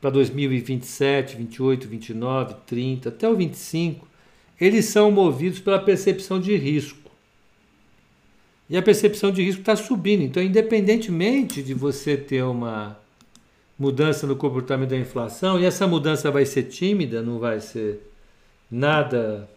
para 0.00 0.10
2027, 0.10 1.34
28, 1.34 1.88
29, 1.88 2.54
30, 2.66 3.08
até 3.08 3.28
o 3.28 3.34
25, 3.34 4.06
eles 4.60 4.86
são 4.86 5.10
movidos 5.10 5.60
pela 5.60 5.78
percepção 5.78 6.40
de 6.40 6.56
risco. 6.56 7.10
E 8.68 8.76
a 8.76 8.82
percepção 8.82 9.30
de 9.30 9.42
risco 9.42 9.60
está 9.60 9.76
subindo. 9.76 10.22
Então, 10.22 10.42
independentemente 10.42 11.62
de 11.62 11.72
você 11.72 12.16
ter 12.16 12.42
uma 12.42 12.98
mudança 13.78 14.26
no 14.26 14.34
comportamento 14.34 14.90
da 14.90 14.96
inflação, 14.96 15.60
e 15.60 15.64
essa 15.64 15.86
mudança 15.86 16.30
vai 16.30 16.46
ser 16.46 16.64
tímida, 16.64 17.22
não 17.22 17.38
vai 17.38 17.60
ser 17.60 18.00
nada 18.70 19.48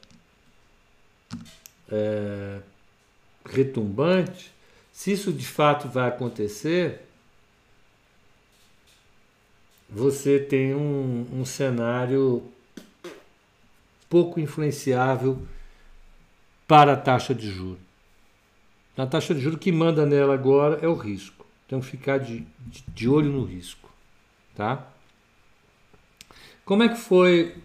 é, 1.92 2.60
retumbante, 3.46 4.52
se 4.92 5.14
isso 5.14 5.32
de 5.32 5.46
fato 5.46 5.88
vai 5.88 6.10
acontecer, 6.10 7.02
você 9.90 10.38
tem 10.40 10.76
um, 10.76 11.26
um 11.34 11.46
cenário 11.46 12.44
pouco 14.10 14.40
influenciável 14.40 15.40
para 16.68 16.94
a 16.94 16.98
taxa 16.98 17.34
de 17.34 17.50
juros. 17.50 17.80
A 18.98 19.06
taxa 19.06 19.34
de 19.34 19.40
juros 19.40 19.60
que 19.60 19.72
manda 19.72 20.06
nela 20.06 20.34
agora 20.34 20.80
é 20.82 20.88
o 20.88 20.94
risco. 20.94 21.46
Então 21.66 21.82
ficar 21.82 22.18
de, 22.18 22.46
de, 22.60 22.84
de 22.88 23.08
olho 23.08 23.32
no 23.32 23.46
risco. 23.46 23.90
Tá? 24.56 24.88
Como 26.66 26.84
é 26.84 26.90
que 26.90 26.98
foi 26.98 27.56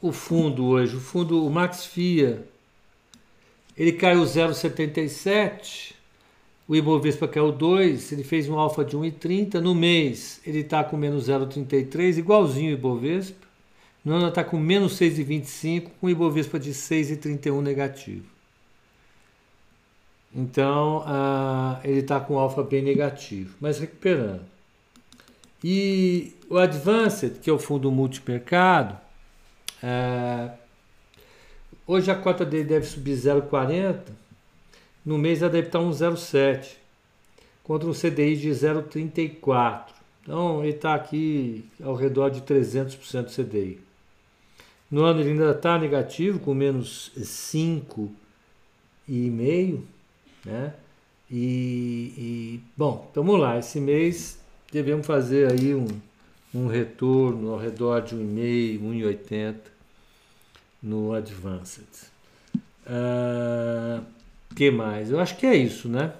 o 0.00 0.12
fundo 0.12 0.66
hoje? 0.66 0.96
O 0.96 1.00
fundo, 1.00 1.44
o 1.44 1.50
Max 1.50 1.84
FIA, 1.84 2.46
ele 3.76 3.92
caiu 3.92 4.22
0,77, 4.22 5.94
o 6.66 6.76
Ibovespa 6.76 7.28
caiu 7.28 7.52
2, 7.52 8.12
ele 8.12 8.24
fez 8.24 8.48
um 8.48 8.58
alfa 8.58 8.84
de 8.84 8.96
1,30, 8.96 9.54
no 9.54 9.74
mês 9.74 10.40
ele 10.46 10.60
está 10.60 10.82
com 10.84 10.96
menos 10.96 11.28
0,33, 11.28 12.18
igualzinho 12.18 12.70
o 12.70 12.74
Ibovespa, 12.74 13.47
no 14.08 14.14
ano 14.14 14.28
está 14.28 14.42
com 14.42 14.56
menos 14.56 14.98
6,25, 14.98 15.90
com 16.00 16.08
Ibovespa 16.08 16.58
de 16.58 16.72
6,31 16.72 17.60
negativo. 17.60 18.24
Então, 20.34 21.00
uh, 21.00 21.78
ele 21.84 22.00
está 22.00 22.18
com 22.18 22.38
alfa 22.38 22.62
bem 22.62 22.80
negativo, 22.80 23.54
mas 23.60 23.78
recuperando. 23.78 24.46
E 25.62 26.32
o 26.48 26.56
Advanced, 26.56 27.38
que 27.40 27.50
é 27.50 27.52
o 27.52 27.58
fundo 27.58 27.90
multimercado, 27.90 28.96
uh, 29.82 30.50
hoje 31.86 32.10
a 32.10 32.14
cota 32.14 32.46
dele 32.46 32.64
deve 32.64 32.86
subir 32.86 33.14
0,40, 33.14 34.00
no 35.04 35.18
mês 35.18 35.42
ela 35.42 35.50
deve 35.50 35.66
estar 35.66 35.80
1,07, 35.80 36.76
contra 37.62 37.86
um 37.86 37.92
CDI 37.92 38.36
de 38.36 38.48
0,34. 38.48 39.82
Então, 40.22 40.64
ele 40.64 40.76
está 40.76 40.94
aqui 40.94 41.66
ao 41.82 41.94
redor 41.94 42.30
de 42.30 42.40
300% 42.40 43.24
do 43.24 43.30
CDI. 43.30 43.87
No 44.90 45.04
ano 45.04 45.20
ele 45.20 45.32
ainda 45.32 45.50
está 45.50 45.78
negativo, 45.78 46.38
com 46.38 46.54
menos 46.54 47.12
5,5%. 47.16 49.80
Né? 50.44 50.72
E, 51.30 52.14
e, 52.16 52.60
bom, 52.76 53.10
vamos 53.14 53.38
lá. 53.38 53.58
Esse 53.58 53.80
mês 53.80 54.38
devemos 54.72 55.06
fazer 55.06 55.52
aí 55.52 55.74
um, 55.74 55.86
um 56.54 56.68
retorno 56.68 57.52
ao 57.52 57.58
redor 57.58 58.00
de 58.00 58.16
1,5, 58.16 58.80
1,80 58.80 59.54
no 60.82 61.12
Advanced. 61.12 61.84
Uh, 62.86 64.02
que 64.56 64.70
mais? 64.70 65.10
Eu 65.10 65.20
acho 65.20 65.36
que 65.36 65.46
é 65.46 65.54
isso, 65.54 65.88
né? 65.88 66.14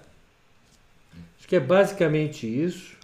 Acho 1.39 1.49
que 1.49 1.57
é 1.57 1.61
basicamente 1.61 2.47
isso. 2.47 2.98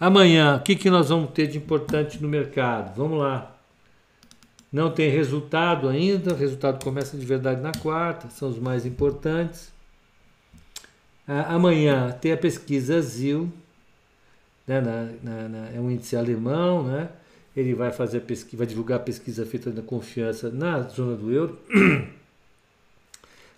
Amanhã, 0.00 0.56
o 0.56 0.62
que, 0.62 0.76
que 0.76 0.90
nós 0.90 1.08
vamos 1.08 1.30
ter 1.30 1.48
de 1.48 1.58
importante 1.58 2.22
no 2.22 2.28
mercado? 2.28 2.94
Vamos 2.96 3.18
lá. 3.18 3.56
Não 4.72 4.90
tem 4.90 5.10
resultado 5.10 5.88
ainda, 5.88 6.34
o 6.34 6.36
resultado 6.36 6.82
começa 6.84 7.16
de 7.16 7.24
verdade 7.24 7.60
na 7.60 7.72
quarta, 7.72 8.28
são 8.28 8.50
os 8.50 8.58
mais 8.58 8.84
importantes. 8.84 9.72
Ah, 11.26 11.54
amanhã 11.54 12.12
tem 12.20 12.32
a 12.32 12.36
pesquisa 12.36 13.00
ZIL, 13.00 13.52
né, 14.66 14.80
na, 14.80 15.08
na, 15.22 15.48
na, 15.48 15.70
é 15.70 15.80
um 15.80 15.90
índice 15.90 16.16
alemão, 16.16 16.84
né? 16.84 17.08
ele 17.56 17.74
vai 17.74 17.90
fazer 17.90 18.20
pesquisa, 18.20 18.58
vai 18.58 18.66
divulgar 18.66 18.98
a 18.98 19.02
pesquisa 19.02 19.44
feita 19.44 19.70
na 19.70 19.82
confiança 19.82 20.50
na 20.50 20.80
zona 20.82 21.16
do 21.16 21.32
euro. 21.32 21.58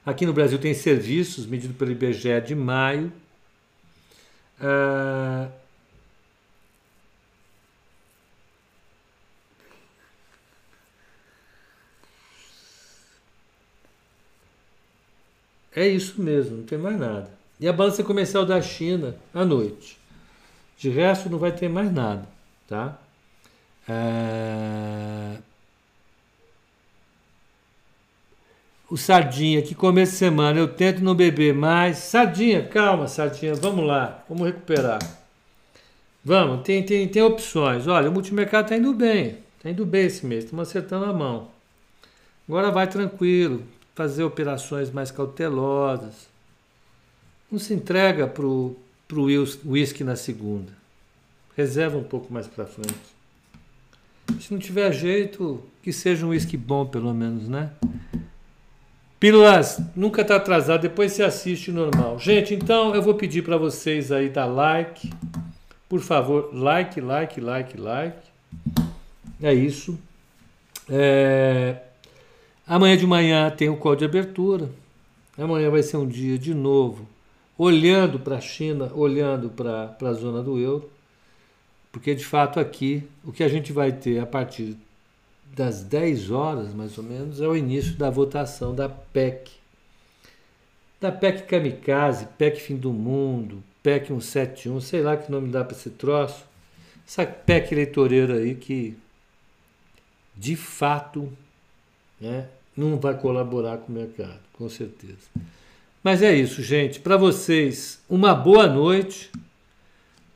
Aqui 0.07 0.25
no 0.25 0.33
Brasil 0.33 0.59
tem 0.59 0.73
serviços 0.73 1.45
medido 1.45 1.75
pelo 1.75 1.91
IBGE 1.91 2.41
de 2.41 2.55
maio. 2.55 3.13
Ah, 4.61 5.49
É 15.75 15.87
isso 15.87 16.21
mesmo, 16.21 16.59
não 16.59 16.65
tem 16.65 16.79
mais 16.79 16.99
nada. 16.99 17.31
E 17.59 17.69
a 17.69 17.73
balança 17.73 18.03
comercial 18.03 18.45
da 18.45 18.61
China 18.61 19.15
à 19.35 19.45
noite. 19.45 19.99
De 20.79 20.89
resto, 20.89 21.29
não 21.29 21.39
vai 21.39 21.53
ter 21.53 21.69
mais 21.69 21.93
nada, 21.93 22.27
tá? 22.67 22.99
É... 23.89 25.37
O 28.91 28.97
Sardinha, 28.97 29.63
que 29.63 29.75
começo 29.75 30.13
de 30.13 30.19
semana 30.19 30.59
eu 30.59 30.67
tento 30.67 31.01
não 31.05 31.15
beber 31.15 31.55
mais. 31.55 31.99
Sardinha, 31.99 32.67
calma, 32.67 33.07
Sardinha, 33.07 33.55
vamos 33.55 33.87
lá, 33.87 34.25
vamos 34.29 34.47
recuperar. 34.47 34.99
Vamos, 36.25 36.63
tem, 36.65 36.83
tem, 36.83 37.07
tem 37.07 37.23
opções. 37.23 37.87
Olha, 37.87 38.11
o 38.11 38.13
multimercado 38.13 38.65
está 38.65 38.77
indo 38.77 38.93
bem, 38.93 39.39
está 39.57 39.71
indo 39.71 39.87
bem 39.87 40.07
esse 40.07 40.27
mês, 40.27 40.45
estamos 40.45 40.69
acertando 40.69 41.05
a 41.05 41.13
mão. 41.13 41.49
Agora 42.49 42.71
vai 42.71 42.89
tranquilo, 42.89 43.63
fazer 44.01 44.25
operações 44.25 44.91
mais 44.91 45.11
cautelosas. 45.11 46.27
Não 47.53 47.59
se 47.59 47.75
entrega 47.75 48.27
para 48.27 48.47
o 48.47 48.75
uísque 49.67 50.03
na 50.03 50.17
segunda. 50.17 50.73
Reserva 51.55 51.99
um 51.99 52.03
pouco 52.03 52.33
mais 52.33 52.47
para 52.47 52.65
frente. 52.65 52.95
Se 54.41 54.55
não 54.55 54.59
tiver 54.59 54.91
jeito, 54.91 55.63
que 55.83 55.93
seja 55.93 56.25
um 56.25 56.31
uísque 56.31 56.57
bom, 56.57 56.87
pelo 56.87 57.13
menos, 57.13 57.47
né? 57.47 57.73
Pílulas, 59.19 59.79
nunca 59.95 60.23
está 60.23 60.37
atrasado, 60.37 60.81
depois 60.81 61.13
você 61.13 61.23
assiste 61.23 61.71
normal. 61.71 62.19
Gente, 62.19 62.55
então 62.55 62.95
eu 62.95 63.03
vou 63.03 63.17
pedir 63.17 63.43
para 63.43 63.59
vocês 63.59 64.11
aí 64.11 64.31
dar 64.31 64.47
like. 64.47 65.13
Por 65.91 66.01
favor, 66.01 66.49
like, 66.55 66.99
like, 67.03 67.39
like, 67.39 67.79
like. 67.79 68.17
É 69.43 69.53
isso. 69.53 69.99
É... 70.89 71.90
Amanhã 72.71 72.97
de 72.97 73.05
manhã 73.05 73.51
tem 73.51 73.69
o 73.69 73.77
código 73.77 74.13
de 74.13 74.17
abertura. 74.17 74.71
Amanhã 75.37 75.69
vai 75.71 75.83
ser 75.83 75.97
um 75.97 76.07
dia 76.07 76.39
de 76.39 76.55
novo, 76.55 77.05
olhando 77.59 78.21
para 78.21 78.37
a 78.37 78.41
China, 78.41 78.93
olhando 78.95 79.51
para 79.51 79.97
a 80.01 80.13
zona 80.13 80.41
do 80.41 80.57
euro, 80.57 80.89
porque 81.91 82.15
de 82.15 82.25
fato 82.25 82.61
aqui 82.61 83.03
o 83.25 83.33
que 83.33 83.43
a 83.43 83.49
gente 83.49 83.73
vai 83.73 83.91
ter 83.91 84.21
a 84.21 84.27
partir 84.27 84.77
das 85.53 85.83
10 85.83 86.31
horas, 86.31 86.73
mais 86.73 86.97
ou 86.97 87.03
menos, 87.03 87.41
é 87.41 87.49
o 87.49 87.57
início 87.57 87.97
da 87.97 88.09
votação 88.09 88.73
da 88.73 88.89
PEC. 88.89 89.51
Da 91.01 91.11
PEC 91.11 91.49
Kamikaze, 91.49 92.29
PEC 92.39 92.61
Fim 92.61 92.77
do 92.77 92.93
Mundo, 92.93 93.65
PEC 93.83 94.07
171, 94.07 94.81
sei 94.81 95.03
lá 95.03 95.17
que 95.17 95.29
nome 95.29 95.49
dá 95.49 95.65
para 95.65 95.77
esse 95.77 95.91
troço. 95.91 96.45
Essa 97.05 97.27
PEC 97.27 97.73
eleitoreira 97.73 98.35
aí 98.35 98.55
que, 98.55 98.97
de 100.37 100.55
fato, 100.55 101.29
né, 102.21 102.47
não 102.77 102.99
vai 102.99 103.15
colaborar 103.15 103.79
com 103.79 103.93
o 103.93 103.95
mercado, 103.95 104.41
com 104.55 104.69
certeza. 104.69 105.29
Mas 106.03 106.23
é 106.23 106.35
isso, 106.35 106.63
gente. 106.63 106.99
Para 107.01 107.17
vocês, 107.17 108.01
uma 108.09 108.35
boa 108.35 108.67
noite, 108.67 109.31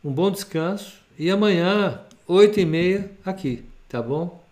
um 0.05 0.13
bom 0.13 0.31
descanso 0.31 0.95
e 1.19 1.31
amanhã, 1.31 2.01
oito 2.29 2.61
e 2.61 2.67
meia, 2.67 3.11
aqui, 3.25 3.65
tá 3.89 4.03
bom? 4.03 4.44